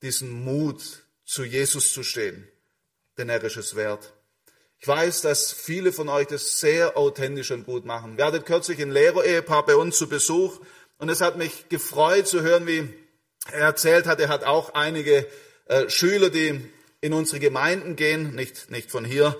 diesen 0.00 0.30
Mut, 0.30 1.02
zu 1.24 1.42
Jesus 1.42 1.92
zu 1.92 2.04
stehen, 2.04 2.46
denn 3.18 3.28
er 3.28 3.42
ist 3.42 3.56
es 3.56 3.74
wert. 3.74 4.15
Ich 4.78 4.88
weiß, 4.88 5.22
dass 5.22 5.52
viele 5.52 5.92
von 5.92 6.08
euch 6.08 6.26
das 6.26 6.60
sehr 6.60 6.96
authentisch 6.96 7.50
und 7.50 7.64
gut 7.64 7.84
machen. 7.84 8.16
Wir 8.18 8.26
hatten 8.26 8.44
kürzlich 8.44 8.80
ein 8.80 8.90
Lehrer-Ehepaar 8.90 9.64
bei 9.64 9.76
uns 9.76 9.96
zu 9.96 10.08
Besuch 10.08 10.60
und 10.98 11.08
es 11.08 11.20
hat 11.20 11.38
mich 11.38 11.68
gefreut 11.68 12.26
zu 12.26 12.42
hören, 12.42 12.66
wie 12.66 12.88
er 13.52 13.60
erzählt 13.60 14.06
hat, 14.06 14.20
er 14.20 14.28
hat 14.28 14.44
auch 14.44 14.74
einige 14.74 15.26
äh, 15.66 15.88
Schüler, 15.88 16.30
die 16.30 16.60
in 17.00 17.12
unsere 17.12 17.40
Gemeinden 17.40 17.96
gehen, 17.96 18.34
nicht, 18.34 18.70
nicht 18.70 18.90
von 18.90 19.04
hier. 19.04 19.36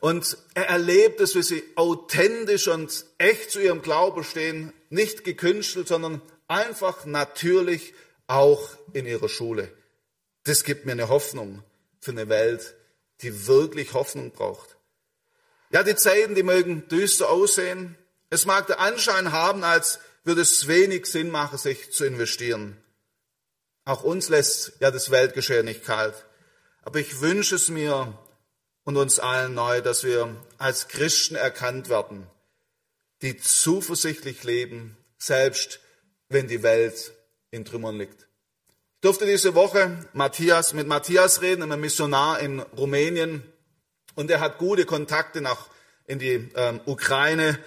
Und 0.00 0.38
er 0.54 0.68
erlebt 0.68 1.20
es, 1.20 1.34
wie 1.34 1.42
sie 1.42 1.62
authentisch 1.76 2.68
und 2.68 3.04
echt 3.18 3.50
zu 3.50 3.60
ihrem 3.60 3.82
Glauben 3.82 4.24
stehen, 4.24 4.72
nicht 4.88 5.24
gekünstelt, 5.24 5.88
sondern 5.88 6.22
einfach 6.48 7.04
natürlich 7.04 7.94
auch 8.26 8.70
in 8.92 9.06
ihrer 9.06 9.28
Schule. 9.28 9.70
Das 10.44 10.64
gibt 10.64 10.86
mir 10.86 10.92
eine 10.92 11.08
Hoffnung 11.08 11.62
für 12.00 12.12
eine 12.12 12.28
Welt, 12.28 12.74
die 13.22 13.46
wirklich 13.46 13.92
Hoffnung 13.92 14.32
braucht. 14.32 14.76
Ja, 15.70 15.82
die 15.82 15.94
Zeiten, 15.94 16.34
die 16.34 16.42
mögen 16.42 16.88
düster 16.88 17.30
aussehen. 17.30 17.96
Es 18.28 18.46
mag 18.46 18.66
den 18.66 18.76
Anschein 18.76 19.32
haben, 19.32 19.64
als 19.64 20.00
würde 20.24 20.42
es 20.42 20.66
wenig 20.66 21.06
Sinn 21.06 21.30
machen, 21.30 21.58
sich 21.58 21.92
zu 21.92 22.04
investieren. 22.04 22.76
Auch 23.84 24.02
uns 24.02 24.28
lässt 24.28 24.72
ja 24.80 24.90
das 24.90 25.10
Weltgeschehen 25.10 25.64
nicht 25.64 25.84
kalt. 25.84 26.26
Aber 26.82 26.98
ich 26.98 27.20
wünsche 27.20 27.56
es 27.56 27.68
mir 27.68 28.16
und 28.84 28.96
uns 28.96 29.18
allen 29.18 29.54
neu, 29.54 29.80
dass 29.80 30.04
wir 30.04 30.34
als 30.58 30.88
Christen 30.88 31.36
erkannt 31.36 31.88
werden, 31.88 32.26
die 33.22 33.36
zuversichtlich 33.36 34.42
leben, 34.44 34.96
selbst 35.18 35.80
wenn 36.28 36.48
die 36.48 36.62
Welt 36.62 37.12
in 37.50 37.64
Trümmern 37.64 37.98
liegt. 37.98 38.26
Ich 39.00 39.02
durfte 39.08 39.24
diese 39.24 39.54
Woche 39.54 39.96
Matthias, 40.12 40.74
mit 40.74 40.86
Matthias 40.86 41.40
reden, 41.40 41.62
einem 41.62 41.80
Missionar 41.80 42.38
in 42.40 42.60
Rumänien, 42.60 43.42
und 44.14 44.30
er 44.30 44.40
hat 44.40 44.58
gute 44.58 44.84
Kontakte 44.84 45.40
nach, 45.40 45.70
in 46.06 46.18
die 46.18 46.50
ähm, 46.54 46.82
Ukraine. 46.84 47.58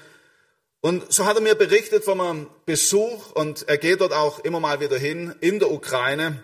Und 0.82 1.12
so 1.12 1.26
hat 1.26 1.36
er 1.36 1.42
mir 1.42 1.56
berichtet 1.56 2.04
von 2.04 2.22
einem 2.22 2.50
Besuch, 2.68 3.32
und 3.32 3.68
er 3.68 3.80
geht 3.80 4.02
dort 4.02 4.14
auch 4.14 4.42
immer 4.42 4.60
mal 4.60 4.80
wieder 4.80 5.00
hin, 5.00 5.34
in 5.40 5.58
der 5.58 5.72
Ukraine, 5.72 6.40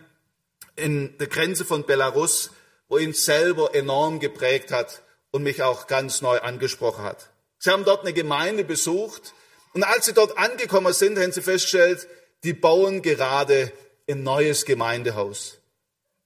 in 0.76 1.16
der 1.20 1.28
Grenze 1.28 1.66
von 1.66 1.86
Belarus, 1.86 2.50
wo 2.88 2.98
ihn 2.98 3.14
selber 3.14 3.76
enorm 3.76 4.20
geprägt 4.20 4.72
hat 4.72 5.04
und 5.30 5.44
mich 5.44 5.62
auch 5.62 5.86
ganz 5.86 6.24
neu 6.24 6.40
angesprochen 6.40 7.04
hat. 7.04 7.30
Sie 7.60 7.70
haben 7.70 7.86
dort 7.86 8.02
eine 8.02 8.14
Gemeinde 8.14 8.64
besucht, 8.64 9.36
und 9.74 9.84
als 9.84 10.06
sie 10.06 10.14
dort 10.14 10.40
angekommen 10.40 10.94
sind, 10.94 11.20
haben 11.20 11.32
sie 11.32 11.44
festgestellt, 11.44 12.08
die 12.44 12.54
bauen 12.54 13.04
gerade 13.04 13.72
ein 14.10 14.24
neues 14.24 14.66
Gemeindehaus. 14.66 15.60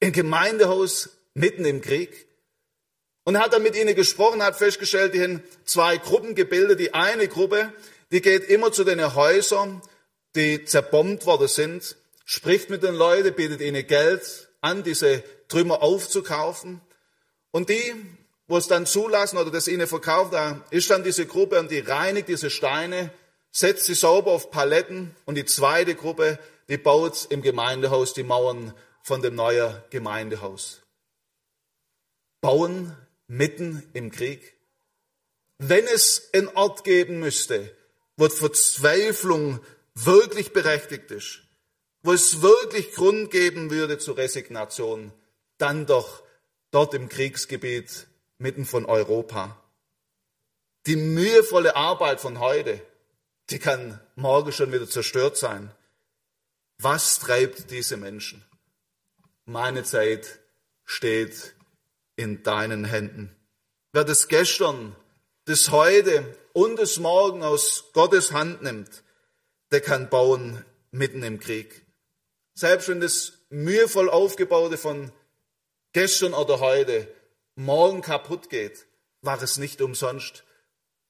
Ein 0.01 0.11
Gemeindehaus 0.11 1.09
mitten 1.33 1.65
im 1.65 1.81
Krieg. 1.81 2.27
Und 3.25 3.39
hat 3.39 3.53
dann 3.53 3.63
mit 3.63 3.75
ihnen 3.75 3.95
gesprochen, 3.95 4.43
hat 4.43 4.57
festgestellt, 4.57 5.13
die 5.13 5.21
haben 5.21 5.43
zwei 5.65 5.97
Gruppen 5.97 6.35
gebildet. 6.35 6.79
Die 6.79 6.93
eine 6.93 7.27
Gruppe, 7.27 7.71
die 8.11 8.21
geht 8.21 8.43
immer 8.49 8.71
zu 8.71 8.83
den 8.83 9.15
Häusern, 9.15 9.81
die 10.35 10.65
zerbombt 10.65 11.25
worden 11.25 11.47
sind, 11.47 11.95
spricht 12.25 12.69
mit 12.69 12.83
den 12.83 12.95
Leuten, 12.95 13.33
bietet 13.33 13.61
ihnen 13.61 13.85
Geld 13.87 14.49
an, 14.61 14.83
diese 14.83 15.23
Trümmer 15.47 15.81
aufzukaufen. 15.81 16.81
Und 17.51 17.69
die, 17.69 17.93
wo 18.47 18.57
es 18.57 18.67
dann 18.67 18.85
zulassen 18.85 19.37
oder 19.37 19.51
das 19.51 19.67
ihnen 19.67 19.87
verkauft, 19.87 20.33
da 20.33 20.65
ist 20.69 20.89
dann 20.89 21.03
diese 21.03 21.25
Gruppe 21.25 21.59
und 21.59 21.71
die 21.71 21.79
reinigt 21.79 22.27
diese 22.27 22.49
Steine, 22.49 23.11
setzt 23.51 23.85
sie 23.85 23.93
sauber 23.93 24.31
auf 24.31 24.51
Paletten 24.51 25.15
und 25.25 25.35
die 25.35 25.45
zweite 25.45 25.95
Gruppe, 25.95 26.39
die 26.69 26.77
baut 26.77 27.27
im 27.29 27.41
Gemeindehaus 27.41 28.13
die 28.13 28.23
Mauern 28.23 28.73
von 29.01 29.21
dem 29.21 29.35
neuen 29.35 29.75
Gemeindehaus. 29.89 30.81
Bauen 32.41 32.95
mitten 33.27 33.87
im 33.93 34.11
Krieg. 34.11 34.55
Wenn 35.57 35.85
es 35.87 36.29
einen 36.33 36.49
Ort 36.49 36.83
geben 36.83 37.19
müsste, 37.19 37.75
wo 38.17 38.27
Verzweiflung 38.29 39.59
wirklich 39.95 40.53
berechtigt 40.53 41.11
ist, 41.11 41.39
wo 42.01 42.11
es 42.11 42.41
wirklich 42.41 42.91
Grund 42.93 43.31
geben 43.31 43.71
würde 43.71 43.97
zur 43.97 44.17
Resignation, 44.17 45.13
dann 45.57 45.85
doch 45.85 46.23
dort 46.71 46.93
im 46.93 47.07
Kriegsgebiet 47.07 48.07
mitten 48.37 48.65
von 48.65 48.85
Europa. 48.85 49.57
Die 50.85 50.97
mühevolle 50.97 51.75
Arbeit 51.75 52.19
von 52.19 52.39
heute, 52.39 52.81
die 53.49 53.59
kann 53.59 54.01
morgen 54.15 54.51
schon 54.51 54.71
wieder 54.73 54.89
zerstört 54.89 55.37
sein. 55.37 55.71
Was 56.77 57.19
treibt 57.19 57.71
diese 57.71 57.97
Menschen? 57.97 58.43
meine 59.45 59.83
Zeit 59.83 60.39
steht 60.85 61.55
in 62.15 62.43
deinen 62.43 62.85
Händen. 62.85 63.35
Wer 63.91 64.03
das 64.03 64.27
gestern, 64.27 64.95
das 65.45 65.71
heute 65.71 66.37
und 66.53 66.77
das 66.79 66.97
morgen 66.97 67.43
aus 67.43 67.85
Gottes 67.93 68.31
Hand 68.31 68.61
nimmt, 68.61 69.03
der 69.71 69.81
kann 69.81 70.09
bauen 70.09 70.63
mitten 70.91 71.23
im 71.23 71.39
Krieg. 71.39 71.85
Selbst 72.53 72.87
wenn 72.87 73.01
das 73.01 73.33
mühevoll 73.49 74.09
aufgebaute 74.09 74.77
von 74.77 75.11
gestern 75.93 76.33
oder 76.33 76.59
heute 76.59 77.07
morgen 77.55 78.01
kaputt 78.01 78.49
geht, 78.49 78.85
war 79.21 79.41
es 79.41 79.57
nicht 79.57 79.81
umsonst, 79.81 80.43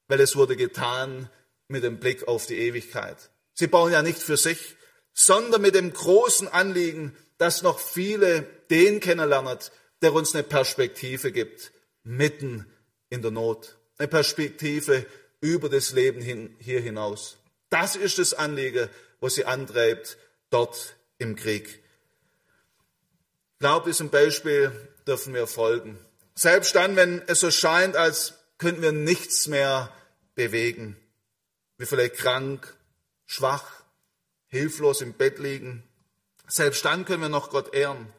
weil 0.08 0.20
es 0.20 0.36
wurde 0.36 0.56
getan 0.56 1.30
mit 1.68 1.84
dem 1.84 2.00
Blick 2.00 2.26
auf 2.28 2.46
die 2.46 2.58
Ewigkeit. 2.58 3.30
Sie 3.54 3.66
bauen 3.66 3.92
ja 3.92 4.02
nicht 4.02 4.18
für 4.18 4.36
sich, 4.36 4.76
sondern 5.14 5.62
mit 5.62 5.74
dem 5.74 5.92
großen 5.92 6.48
Anliegen, 6.48 7.16
dass 7.38 7.62
noch 7.62 7.78
viele 7.78 8.42
den 8.70 9.00
kennenlernen, 9.00 9.58
der 10.02 10.12
uns 10.12 10.34
eine 10.34 10.42
Perspektive 10.42 11.32
gibt, 11.32 11.72
mitten 12.02 12.66
in 13.08 13.22
der 13.22 13.30
Not. 13.30 13.76
Eine 13.96 14.08
Perspektive 14.08 15.06
über 15.40 15.68
das 15.68 15.92
Leben 15.92 16.20
hin, 16.20 16.54
hier 16.58 16.80
hinaus. 16.80 17.36
Das 17.70 17.96
ist 17.96 18.18
das 18.18 18.34
Anliegen, 18.34 18.88
was 19.20 19.36
sie 19.36 19.44
antreibt 19.44 20.18
dort 20.50 20.96
im 21.18 21.36
Krieg. 21.36 21.82
Ich 23.52 23.58
glaube, 23.60 23.90
diesem 23.90 24.10
Beispiel 24.10 24.72
dürfen 25.06 25.32
wir 25.32 25.46
folgen. 25.46 25.98
Selbst 26.34 26.74
dann, 26.74 26.96
wenn 26.96 27.22
es 27.26 27.40
so 27.40 27.50
scheint, 27.50 27.96
als 27.96 28.34
könnten 28.58 28.82
wir 28.82 28.92
nichts 28.92 29.46
mehr 29.46 29.92
bewegen. 30.34 30.96
Wir 31.78 31.86
vielleicht 31.86 32.16
krank, 32.16 32.74
schwach, 33.26 33.83
hilflos 34.54 35.00
im 35.00 35.14
Bett 35.14 35.38
liegen. 35.38 35.82
Selbst 36.46 36.84
dann 36.84 37.04
können 37.04 37.22
wir 37.22 37.28
noch 37.28 37.50
Gott 37.50 37.74
ehren. 37.74 38.12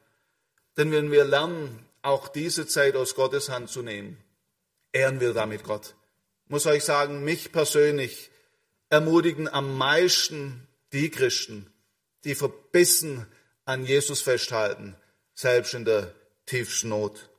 Denn 0.78 0.91
wenn 0.91 1.12
wir 1.12 1.24
lernen, 1.24 1.86
auch 2.02 2.28
diese 2.28 2.67
Zeit 2.67 2.95
aus 2.95 3.15
Gottes 3.15 3.50
Hand 3.50 3.69
zu 3.69 3.82
nehmen, 3.82 4.17
ehren 4.91 5.19
wir 5.21 5.34
damit 5.34 5.63
Gott. 5.63 5.95
Ich 6.45 6.52
muss 6.52 6.65
euch 6.65 6.84
sagen, 6.84 7.24
mich 7.24 7.52
persönlich 7.52 8.30
ermutigen 8.89 9.48
am 9.48 9.78
meisten 9.78 10.67
die 10.91 11.10
Christen, 11.10 11.71
die 12.26 12.36
verbissen 12.36 13.26
an 13.63 13.86
Jesus 13.86 14.21
festhalten, 14.21 14.95
selbst 15.34 15.74
in 15.74 15.86
der 15.86 16.13
tiefsten 16.45 16.89
Not. 16.89 17.30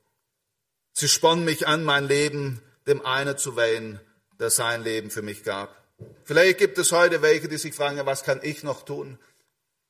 Sie 0.92 1.08
spornen 1.08 1.44
mich 1.44 1.66
an, 1.66 1.84
mein 1.84 2.08
Leben 2.08 2.62
dem 2.86 3.04
einen 3.04 3.36
zu 3.36 3.56
weihen, 3.56 4.00
der 4.40 4.50
sein 4.50 4.82
Leben 4.82 5.10
für 5.10 5.22
mich 5.22 5.44
gab. 5.44 5.85
Vielleicht 6.24 6.58
gibt 6.58 6.78
es 6.78 6.92
heute 6.92 7.22
welche, 7.22 7.48
die 7.48 7.56
sich 7.56 7.74
fragen, 7.74 8.04
was 8.04 8.24
kann 8.24 8.40
ich 8.42 8.62
noch 8.62 8.84
tun? 8.84 9.18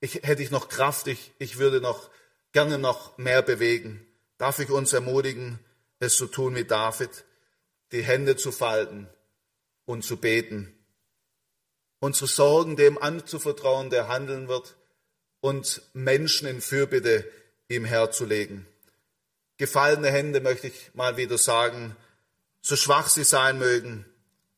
Ich, 0.00 0.22
hätte 0.22 0.42
ich 0.42 0.50
noch 0.50 0.68
Kraft, 0.68 1.06
ich, 1.06 1.32
ich 1.38 1.58
würde 1.58 1.80
noch 1.80 2.10
gerne 2.52 2.78
noch 2.78 3.16
mehr 3.18 3.42
bewegen. 3.42 4.06
Darf 4.38 4.58
ich 4.58 4.70
uns 4.70 4.92
ermutigen, 4.92 5.58
es 5.98 6.16
zu 6.16 6.26
tun 6.26 6.54
wie 6.54 6.64
David, 6.64 7.24
die 7.92 8.02
Hände 8.02 8.36
zu 8.36 8.52
falten 8.52 9.08
und 9.86 10.04
zu 10.04 10.18
beten, 10.18 10.76
unsere 12.00 12.26
Sorgen 12.26 12.76
dem 12.76 12.98
anzuvertrauen, 12.98 13.90
der 13.90 14.08
handeln 14.08 14.48
wird, 14.48 14.76
und 15.40 15.82
Menschen 15.92 16.48
in 16.48 16.60
Fürbitte 16.60 17.30
ihm 17.68 17.84
herzulegen. 17.84 18.66
Gefallene 19.58 20.10
Hände 20.10 20.40
möchte 20.40 20.66
ich 20.66 20.90
mal 20.94 21.16
wieder 21.16 21.38
sagen, 21.38 21.96
so 22.60 22.76
schwach 22.76 23.08
sie 23.08 23.24
sein 23.24 23.58
mögen, 23.58 24.04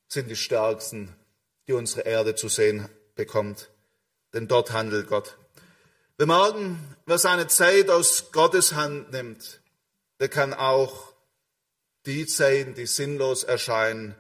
sind 0.09 0.29
die 0.29 0.37
stärksten, 0.37 1.15
die 1.69 1.75
unsere 1.75 2.03
Erde 2.03 2.35
zu 2.35 2.49
sehen 2.49 2.89
bekommt. 3.15 3.71
Denn 4.33 4.49
dort 4.49 4.73
handelt 4.73 5.07
Gott. 5.09 5.37
Wir 6.17 6.27
merken, 6.27 6.97
wer 7.07 7.19
seine 7.19 7.47
Zeit 7.47 7.91
aus 7.91 8.33
Gottes 8.33 8.75
Hand 8.75 9.13
nimmt, 9.13 9.61
der 10.19 10.29
kann 10.29 10.53
auch 10.53 11.13
die 12.07 12.27
Zeiten, 12.27 12.75
die 12.75 12.87
sinnlos 12.87 13.45
erscheinen, 13.45 14.17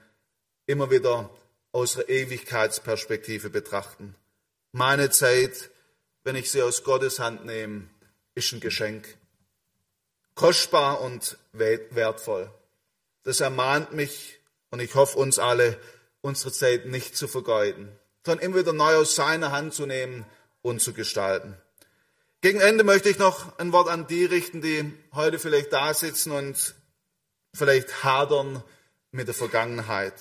immer 0.66 0.90
wieder 0.90 1.30
aus 1.72 1.94
der 1.94 2.08
Ewigkeitsperspektive 2.08 3.50
betrachten. 3.50 4.14
Meine 4.72 5.10
Zeit, 5.10 5.70
wenn 6.22 6.36
ich 6.36 6.50
sie 6.50 6.62
aus 6.62 6.84
Gottes 6.84 7.18
Hand 7.18 7.46
nehme, 7.46 7.88
ist 8.34 8.52
ein 8.52 8.60
Geschenk. 8.60 9.16
Kostbar 10.34 11.00
und 11.00 11.38
wertvoll. 11.52 12.52
Das 13.24 13.40
ermahnt 13.40 13.92
mich 13.92 14.38
und 14.70 14.80
ich 14.80 14.94
hoffe 14.94 15.18
uns 15.18 15.38
alle, 15.38 15.80
unsere 16.20 16.52
Zeit 16.52 16.86
nicht 16.86 17.16
zu 17.16 17.28
vergeuden, 17.28 17.90
sondern 18.24 18.44
immer 18.44 18.56
wieder 18.56 18.72
neu 18.72 18.96
aus 18.96 19.14
seiner 19.14 19.52
Hand 19.52 19.74
zu 19.74 19.86
nehmen 19.86 20.26
und 20.62 20.80
zu 20.80 20.92
gestalten. 20.92 21.56
Gegen 22.40 22.60
Ende 22.60 22.84
möchte 22.84 23.08
ich 23.08 23.18
noch 23.18 23.58
ein 23.58 23.72
Wort 23.72 23.88
an 23.88 24.06
die 24.06 24.24
richten, 24.24 24.62
die 24.62 24.92
heute 25.12 25.38
vielleicht 25.38 25.72
da 25.72 25.92
sitzen 25.92 26.30
und 26.30 26.74
vielleicht 27.52 28.04
hadern 28.04 28.62
mit 29.10 29.26
der 29.26 29.34
Vergangenheit. 29.34 30.14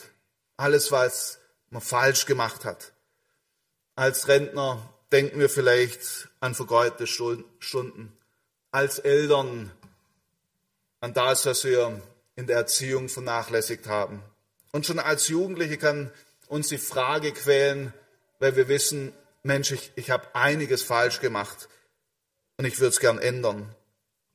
Alles, 0.56 0.92
was 0.92 1.40
man 1.70 1.82
falsch 1.82 2.26
gemacht 2.26 2.66
hat. 2.66 2.94
Als 3.96 4.28
Rentner 4.28 4.94
denken 5.12 5.40
wir 5.40 5.50
vielleicht 5.50 6.30
an 6.40 6.56
vergeudete 6.56 7.08
Stunden. 7.08 8.18
Als 8.72 9.00
Eltern 9.00 9.72
an 11.00 11.14
das, 11.14 11.46
was 11.46 11.64
wir 11.64 12.02
in 12.36 12.48
der 12.48 12.58
Erziehung 12.58 13.10
vernachlässigt 13.10 13.88
haben. 13.88 14.24
Und 14.72 14.86
schon 14.86 15.00
als 15.00 15.28
Jugendliche 15.28 15.78
kann 15.78 16.12
uns 16.48 16.68
die 16.68 16.78
Frage 16.78 17.32
quälen, 17.32 17.94
weil 18.40 18.56
wir 18.56 18.68
wissen, 18.68 19.14
Mensch, 19.44 19.72
ich, 19.72 19.92
ich 19.96 20.10
habe 20.10 20.28
einiges 20.36 20.84
falsch 20.84 21.20
gemacht 21.20 21.70
und 22.58 22.66
ich 22.66 22.80
würde 22.80 22.90
es 22.90 23.00
gern 23.00 23.20
ändern. 23.20 23.74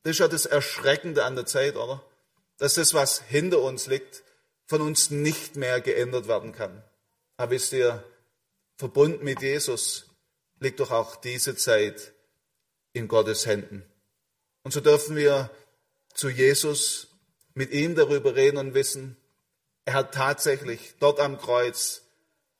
Das 0.03 0.13
ist 0.13 0.19
ja 0.19 0.29
das 0.29 0.47
Erschreckende 0.47 1.25
an 1.25 1.37
der 1.37 1.47
Zeit, 1.47 1.77
oder? 1.77 2.03
Dass 2.59 2.75
das, 2.75 2.95
was 2.95 3.21
hinter 3.21 3.61
uns 3.61 3.87
liegt, 3.87 4.23
von 4.67 4.81
uns 4.81 5.11
nicht 5.11 5.57
mehr 5.57 5.81
geändert 5.81 6.29
werden 6.29 6.53
kann. 6.53 6.83
Aber 7.37 7.53
wisst 7.53 7.73
ihr, 7.73 8.05
verbunden 8.77 9.25
mit 9.25 9.43
Jesus 9.43 10.07
liegt 10.61 10.81
doch 10.81 10.91
auch 10.91 11.17
diese 11.17 11.57
Zeit 11.57 12.13
in 12.93 13.09
Gottes 13.09 13.47
Händen. 13.47 13.85
Und 14.63 14.73
so 14.73 14.81
dürfen 14.81 15.17
wir 15.17 15.51
zu 16.15 16.29
Jesus 16.29 17.09
mit 17.55 17.73
ihm 17.73 17.95
darüber 17.95 18.35
reden 18.35 18.59
und 18.59 18.75
wissen, 18.75 19.17
er 19.85 19.95
hat 19.95 20.15
tatsächlich 20.15 20.95
dort 21.01 21.21
am 21.21 21.39
Kreuz 21.39 22.03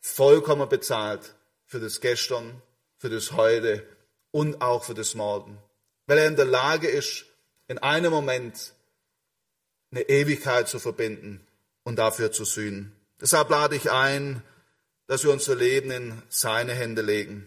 vollkommen 0.01 0.69
bezahlt 0.69 1.35
für 1.67 1.81
das 1.81 2.01
Gestern, 2.01 2.61
für 2.99 3.11
das 3.11 3.33
Heute 3.33 3.87
und 4.31 4.61
auch 4.61 4.85
für 4.85 4.95
das 4.95 5.15
Morgen. 5.15 5.59
Weil 6.07 6.19
er 6.19 6.27
in 6.27 6.37
der 6.37 6.45
Lage 6.45 6.89
ist, 6.89 7.25
in 7.69 7.79
einem 7.79 8.13
Moment 8.13 8.73
eine 9.91 10.03
Ewigkeit 10.03 10.69
zu 10.69 10.79
verbinden 10.79 11.47
und 11.85 11.97
dafür 11.97 12.33
zu 12.33 12.45
sühnen. 12.45 12.97
Deshalb 13.21 13.51
lade 13.51 13.77
ich 13.77 13.91
ein, 13.91 14.43
dass 15.07 15.23
wir 15.23 15.31
unser 15.31 15.55
Leben 15.55 15.91
in 15.91 16.23
seine 16.29 16.73
Hände 16.73 17.03
legen, 17.03 17.47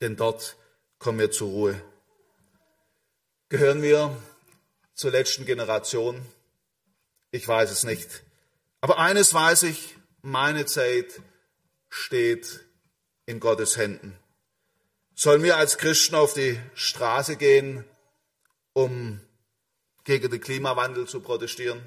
denn 0.00 0.16
dort 0.16 0.56
kommen 0.98 1.18
wir 1.18 1.30
zur 1.30 1.48
Ruhe. 1.48 1.82
Gehören 3.48 3.82
wir 3.82 4.16
zur 4.94 5.10
letzten 5.10 5.46
Generation? 5.46 6.20
Ich 7.30 7.46
weiß 7.46 7.70
es 7.70 7.84
nicht. 7.84 8.22
Aber 8.80 8.98
eines 8.98 9.34
weiß 9.34 9.64
ich, 9.64 9.96
meine 10.22 10.66
Zeit 10.66 11.20
steht 11.88 12.60
in 13.26 13.40
Gottes 13.40 13.76
Händen. 13.76 14.18
Sollen 15.14 15.42
wir 15.42 15.56
als 15.56 15.76
Christen 15.76 16.14
auf 16.14 16.32
die 16.32 16.58
Straße 16.74 17.36
gehen, 17.36 17.84
um 18.72 19.20
gegen 20.04 20.30
den 20.30 20.40
Klimawandel 20.40 21.06
zu 21.06 21.20
protestieren? 21.20 21.80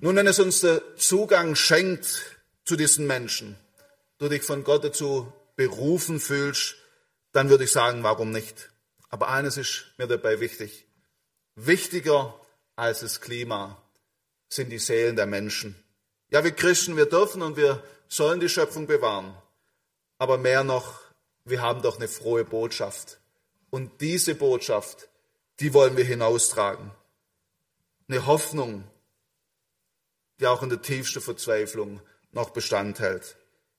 Nun, 0.00 0.16
wenn 0.16 0.26
es 0.26 0.38
uns 0.38 0.60
der 0.60 0.96
Zugang 0.96 1.54
schenkt 1.54 2.38
zu 2.64 2.76
diesen 2.76 3.06
Menschen, 3.06 3.58
du 4.18 4.28
dich 4.28 4.42
von 4.42 4.64
Gott 4.64 4.84
dazu 4.84 5.32
berufen 5.56 6.20
fühlst, 6.20 6.76
dann 7.32 7.50
würde 7.50 7.64
ich 7.64 7.72
sagen, 7.72 8.02
warum 8.04 8.30
nicht? 8.30 8.70
Aber 9.10 9.28
eines 9.28 9.56
ist 9.56 9.86
mir 9.98 10.06
dabei 10.06 10.40
wichtig. 10.40 10.86
Wichtiger 11.56 12.40
als 12.76 13.00
das 13.00 13.20
Klima 13.20 13.82
sind 14.48 14.70
die 14.70 14.78
Seelen 14.78 15.16
der 15.16 15.26
Menschen. 15.26 15.74
Ja, 16.30 16.44
wir 16.44 16.52
Christen, 16.52 16.96
wir 16.96 17.06
dürfen 17.06 17.42
und 17.42 17.56
wir 17.56 17.82
sollen 18.08 18.40
die 18.40 18.48
Schöpfung 18.48 18.86
bewahren. 18.86 19.34
Aber 20.18 20.38
mehr 20.38 20.64
noch, 20.64 21.00
wir 21.44 21.62
haben 21.62 21.82
doch 21.82 21.96
eine 21.96 22.08
frohe 22.08 22.44
Botschaft. 22.44 23.18
Und 23.70 24.00
diese 24.00 24.34
Botschaft, 24.34 25.08
die 25.60 25.74
wollen 25.74 25.96
wir 25.96 26.04
hinaustragen. 26.04 26.90
Eine 28.08 28.26
Hoffnung, 28.26 28.84
die 30.40 30.46
auch 30.46 30.62
in 30.62 30.70
der 30.70 30.82
tiefsten 30.82 31.20
Verzweiflung 31.20 32.00
noch 32.32 32.50
Bestand 32.50 33.00
hält. 33.00 33.36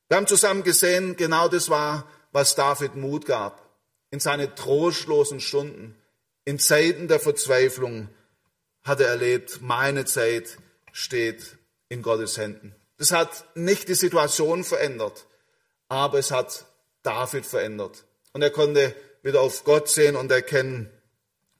Wir 0.07 0.17
haben 0.17 0.27
zusammen 0.27 0.63
gesehen, 0.63 1.15
genau 1.15 1.47
das 1.47 1.69
war, 1.69 2.07
was 2.31 2.55
David 2.55 2.95
Mut 2.95 3.25
gab. 3.25 3.67
In 4.11 4.19
seine 4.19 4.55
trostlosen 4.55 5.39
Stunden, 5.39 5.95
in 6.45 6.57
Zeiten 6.57 7.07
der 7.07 7.19
Verzweiflung 7.19 8.09
hat 8.83 8.99
er 8.99 9.07
erlebt, 9.07 9.61
meine 9.61 10.05
Zeit 10.05 10.57
steht 10.91 11.57
in 11.89 12.01
Gottes 12.01 12.37
Händen. 12.37 12.75
Das 12.97 13.11
hat 13.11 13.45
nicht 13.55 13.87
die 13.87 13.95
Situation 13.95 14.63
verändert, 14.63 15.25
aber 15.87 16.19
es 16.19 16.31
hat 16.31 16.65
David 17.03 17.45
verändert. 17.45 18.05
Und 18.33 18.41
er 18.41 18.51
konnte 18.51 18.95
wieder 19.23 19.41
auf 19.41 19.63
Gott 19.63 19.89
sehen 19.89 20.15
und 20.15 20.31
erkennen, 20.31 20.89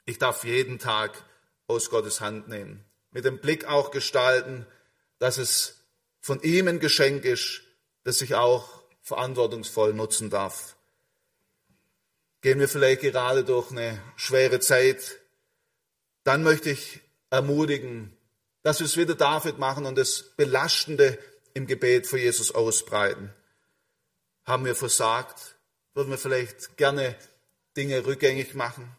ich 0.06 0.18
darf 0.18 0.44
jeden 0.44 0.80
Tag 0.80 1.24
aus 1.68 1.90
Gottes 1.90 2.20
Hand 2.20 2.48
nehmen. 2.48 2.84
Mit 3.12 3.26
dem 3.26 3.40
Blick 3.40 3.66
auch 3.66 3.92
gestalten, 3.92 4.66
dass 5.20 5.38
es 5.38 5.86
von 6.20 6.42
ihm 6.42 6.68
ein 6.68 6.80
Geschenk 6.80 7.26
ist, 7.26 7.62
das 8.04 8.22
ich 8.22 8.36
auch 8.36 8.84
verantwortungsvoll 9.02 9.94
nutzen 9.94 10.30
darf. 10.30 10.76
Gehen 12.42 12.60
wir 12.60 12.70
vielleicht 12.70 13.02
gerade 13.02 13.44
durch 13.44 13.72
eine 13.72 14.02
schwere 14.16 14.60
Zeit, 14.60 15.20
dann 16.24 16.44
möchte 16.44 16.70
ich 16.70 17.02
ermutigen, 17.30 18.16
dass 18.64 18.80
wir 18.80 18.86
es 18.86 18.98
wieder 18.98 19.16
David 19.16 19.58
machen 19.60 19.86
und 19.86 19.98
das 19.98 20.24
Belastende 20.36 21.18
im 21.54 21.68
Gebet 21.68 22.08
für 22.08 22.20
Jesus 22.20 22.54
ausbreiten. 22.54 23.34
Haben 24.46 24.66
wir 24.66 24.76
versagt? 24.76 25.56
Würden 25.94 26.12
wir 26.12 26.18
vielleicht 26.18 26.78
gerne 26.78 27.16
Dinge 27.78 28.06
rückgängig 28.06 28.56
machen? 28.56 28.92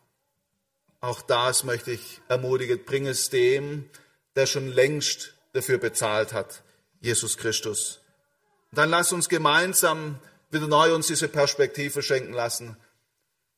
Auch 1.00 1.22
das 1.22 1.64
möchte 1.64 1.92
ich 1.92 2.20
ermutigen. 2.28 2.84
Bring 2.84 3.06
es 3.06 3.30
dem, 3.30 3.88
der 4.36 4.46
schon 4.46 4.68
längst 4.68 5.34
dafür 5.52 5.78
bezahlt 5.78 6.32
hat, 6.32 6.62
Jesus 7.00 7.36
Christus. 7.36 8.00
Und 8.70 8.78
dann 8.78 8.90
lass 8.90 9.12
uns 9.12 9.28
gemeinsam 9.28 10.18
wieder 10.50 10.68
neu 10.68 10.94
uns 10.94 11.06
diese 11.06 11.28
Perspektive 11.28 12.02
schenken 12.02 12.32
lassen. 12.32 12.76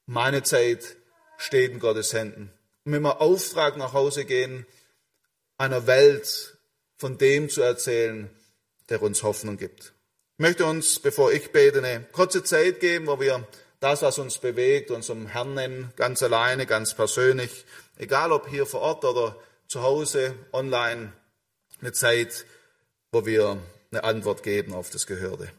Meine 0.07 0.43
Zeit 0.43 0.97
steht 1.37 1.73
in 1.73 1.81
Gottes 1.81 2.13
Händen. 2.13 2.53
Wenn 2.85 3.03
wir 3.03 3.21
Auftrag 3.21 3.77
nach 3.77 3.93
Hause 3.93 4.25
gehen, 4.25 4.67
einer 5.57 5.87
Welt 5.87 6.57
von 6.97 7.19
dem 7.19 7.49
zu 7.49 7.63
erzählen, 7.63 8.31
der 8.89 9.03
uns 9.03 9.23
Hoffnung 9.23 9.57
gibt. 9.57 9.93
Ich 10.39 10.43
möchte 10.43 10.67
uns, 10.67 10.99
bevor 10.99 11.33
ich 11.33 11.53
bete, 11.53 11.79
eine 11.79 12.05
kurze 12.13 12.43
Zeit 12.43 12.81
geben, 12.81 13.07
wo 13.07 13.21
wir 13.21 13.47
das, 13.81 14.03
was 14.03 14.19
uns 14.19 14.39
bewegt, 14.39 14.91
unserem 14.91 15.27
Herrn 15.27 15.55
nennen, 15.55 15.93
ganz 15.97 16.23
alleine, 16.23 16.67
ganz 16.67 16.95
persönlich, 16.95 17.65
egal 17.97 18.33
ob 18.33 18.49
hier 18.49 18.67
vor 18.67 18.81
Ort 18.81 19.05
oder 19.05 19.37
zu 19.69 19.83
Hause, 19.83 20.35
online, 20.53 21.13
eine 21.81 21.93
Zeit, 21.93 22.45
wo 23.11 23.27
wir 23.27 23.59
eine 23.91 24.05
Antwort 24.05 24.43
geben 24.43 24.75
auf 24.75 24.91
das 24.91 25.07
Gehörte. 25.07 25.51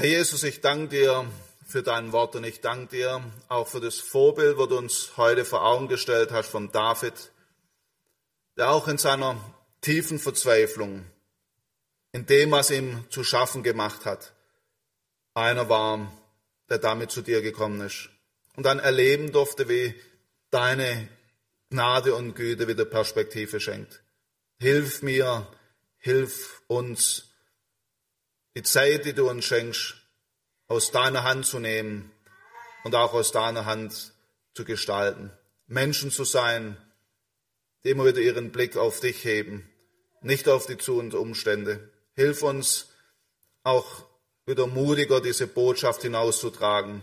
Herr 0.00 0.08
Jesus, 0.08 0.44
ich 0.44 0.62
danke 0.62 0.96
dir 0.96 1.30
für 1.66 1.82
dein 1.82 2.12
Wort 2.12 2.34
und 2.34 2.44
ich 2.44 2.62
danke 2.62 2.96
dir 2.96 3.22
auch 3.48 3.68
für 3.68 3.80
das 3.80 3.96
Vorbild, 3.96 4.56
was 4.56 4.68
du 4.68 4.78
uns 4.78 5.12
heute 5.18 5.44
vor 5.44 5.62
Augen 5.62 5.88
gestellt 5.88 6.30
hast 6.32 6.48
von 6.48 6.72
David, 6.72 7.12
der 8.56 8.70
auch 8.70 8.88
in 8.88 8.96
seiner 8.96 9.38
tiefen 9.82 10.18
Verzweiflung, 10.18 11.04
in 12.12 12.24
dem, 12.24 12.50
was 12.50 12.70
ihm 12.70 13.04
zu 13.10 13.24
schaffen 13.24 13.62
gemacht 13.62 14.06
hat, 14.06 14.32
einer 15.34 15.68
war, 15.68 16.10
der 16.70 16.78
damit 16.78 17.10
zu 17.10 17.20
dir 17.20 17.42
gekommen 17.42 17.82
ist 17.82 18.08
und 18.56 18.64
dann 18.64 18.78
erleben 18.78 19.32
durfte, 19.32 19.68
wie 19.68 19.94
deine 20.50 21.10
Gnade 21.68 22.14
und 22.14 22.32
Güte 22.32 22.66
wieder 22.68 22.86
Perspektive 22.86 23.60
schenkt. 23.60 24.02
Hilf 24.60 25.02
mir, 25.02 25.46
hilf 25.98 26.62
uns, 26.68 27.29
die 28.54 28.62
Zeit, 28.62 29.04
die 29.04 29.12
du 29.12 29.28
uns 29.28 29.44
schenkst, 29.44 29.96
aus 30.68 30.90
deiner 30.90 31.24
Hand 31.24 31.46
zu 31.46 31.58
nehmen 31.58 32.12
und 32.84 32.94
auch 32.94 33.12
aus 33.12 33.32
deiner 33.32 33.66
Hand 33.66 34.12
zu 34.54 34.64
gestalten. 34.64 35.30
Menschen 35.66 36.10
zu 36.10 36.24
sein, 36.24 36.76
die 37.84 37.90
immer 37.90 38.06
wieder 38.06 38.20
ihren 38.20 38.52
Blick 38.52 38.76
auf 38.76 39.00
dich 39.00 39.24
heben, 39.24 39.68
nicht 40.20 40.48
auf 40.48 40.66
die 40.66 40.78
Zu- 40.78 40.98
und 40.98 41.14
Umstände. 41.14 41.90
Hilf 42.14 42.42
uns 42.42 42.88
auch 43.62 44.04
wieder 44.46 44.66
mutiger, 44.66 45.20
diese 45.20 45.46
Botschaft 45.46 46.02
hinauszutragen, 46.02 47.02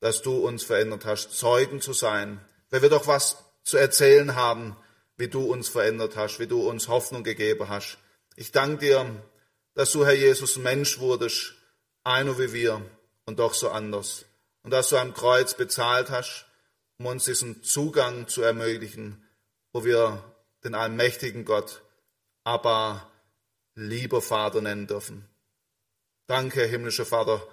dass 0.00 0.22
du 0.22 0.36
uns 0.36 0.62
verändert 0.62 1.04
hast, 1.04 1.32
Zeugen 1.32 1.80
zu 1.80 1.92
sein, 1.92 2.40
weil 2.70 2.82
wir 2.82 2.90
doch 2.90 3.06
was 3.06 3.38
zu 3.62 3.76
erzählen 3.78 4.34
haben, 4.34 4.76
wie 5.16 5.28
du 5.28 5.44
uns 5.44 5.68
verändert 5.68 6.16
hast, 6.16 6.38
wie 6.38 6.46
du 6.46 6.68
uns 6.68 6.88
Hoffnung 6.88 7.24
gegeben 7.24 7.68
hast. 7.68 7.98
Ich 8.36 8.52
danke 8.52 8.84
dir, 8.84 9.22
dass 9.74 9.92
du, 9.92 10.04
Herr 10.04 10.14
Jesus, 10.14 10.56
Mensch 10.56 10.98
wurdest, 10.98 11.54
einer 12.04 12.38
wie 12.38 12.52
wir 12.52 12.82
und 13.26 13.38
doch 13.38 13.54
so 13.54 13.70
anders. 13.70 14.24
Und 14.62 14.70
dass 14.70 14.88
du 14.88 14.96
am 14.96 15.14
Kreuz 15.14 15.54
bezahlt 15.54 16.10
hast, 16.10 16.46
um 16.98 17.06
uns 17.06 17.24
diesen 17.24 17.62
Zugang 17.62 18.28
zu 18.28 18.42
ermöglichen, 18.42 19.26
wo 19.72 19.84
wir 19.84 20.22
den 20.62 20.74
allmächtigen 20.74 21.44
Gott, 21.44 21.82
aber 22.44 23.10
lieber 23.74 24.22
Vater 24.22 24.60
nennen 24.60 24.86
dürfen. 24.86 25.28
Danke, 26.26 26.64
himmlischer 26.64 27.04
Vater, 27.04 27.46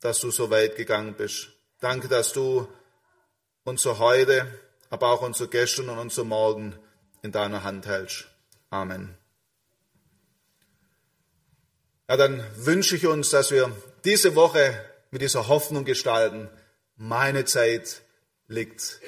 dass 0.00 0.20
du 0.20 0.30
so 0.30 0.50
weit 0.50 0.76
gegangen 0.76 1.14
bist. 1.14 1.48
Danke, 1.80 2.08
dass 2.08 2.32
du 2.32 2.68
unser 3.64 3.98
Heute, 3.98 4.46
aber 4.90 5.10
auch 5.12 5.22
unser 5.22 5.46
Gestern 5.46 5.88
und 5.88 5.98
unser 5.98 6.24
Morgen 6.24 6.78
in 7.22 7.32
deiner 7.32 7.62
Hand 7.62 7.86
hältst. 7.86 8.26
Amen. 8.70 9.17
Ja, 12.08 12.16
dann 12.16 12.42
wünsche 12.56 12.96
ich 12.96 13.06
uns, 13.06 13.28
dass 13.28 13.50
wir 13.50 13.70
diese 14.04 14.34
Woche 14.34 14.82
mit 15.10 15.20
dieser 15.20 15.48
Hoffnung 15.48 15.84
gestalten. 15.84 16.48
Meine 16.96 17.44
Zeit 17.44 18.00
liegt 18.46 19.00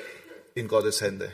in 0.55 0.69
Gottes 0.69 1.01
Hände. 1.01 1.33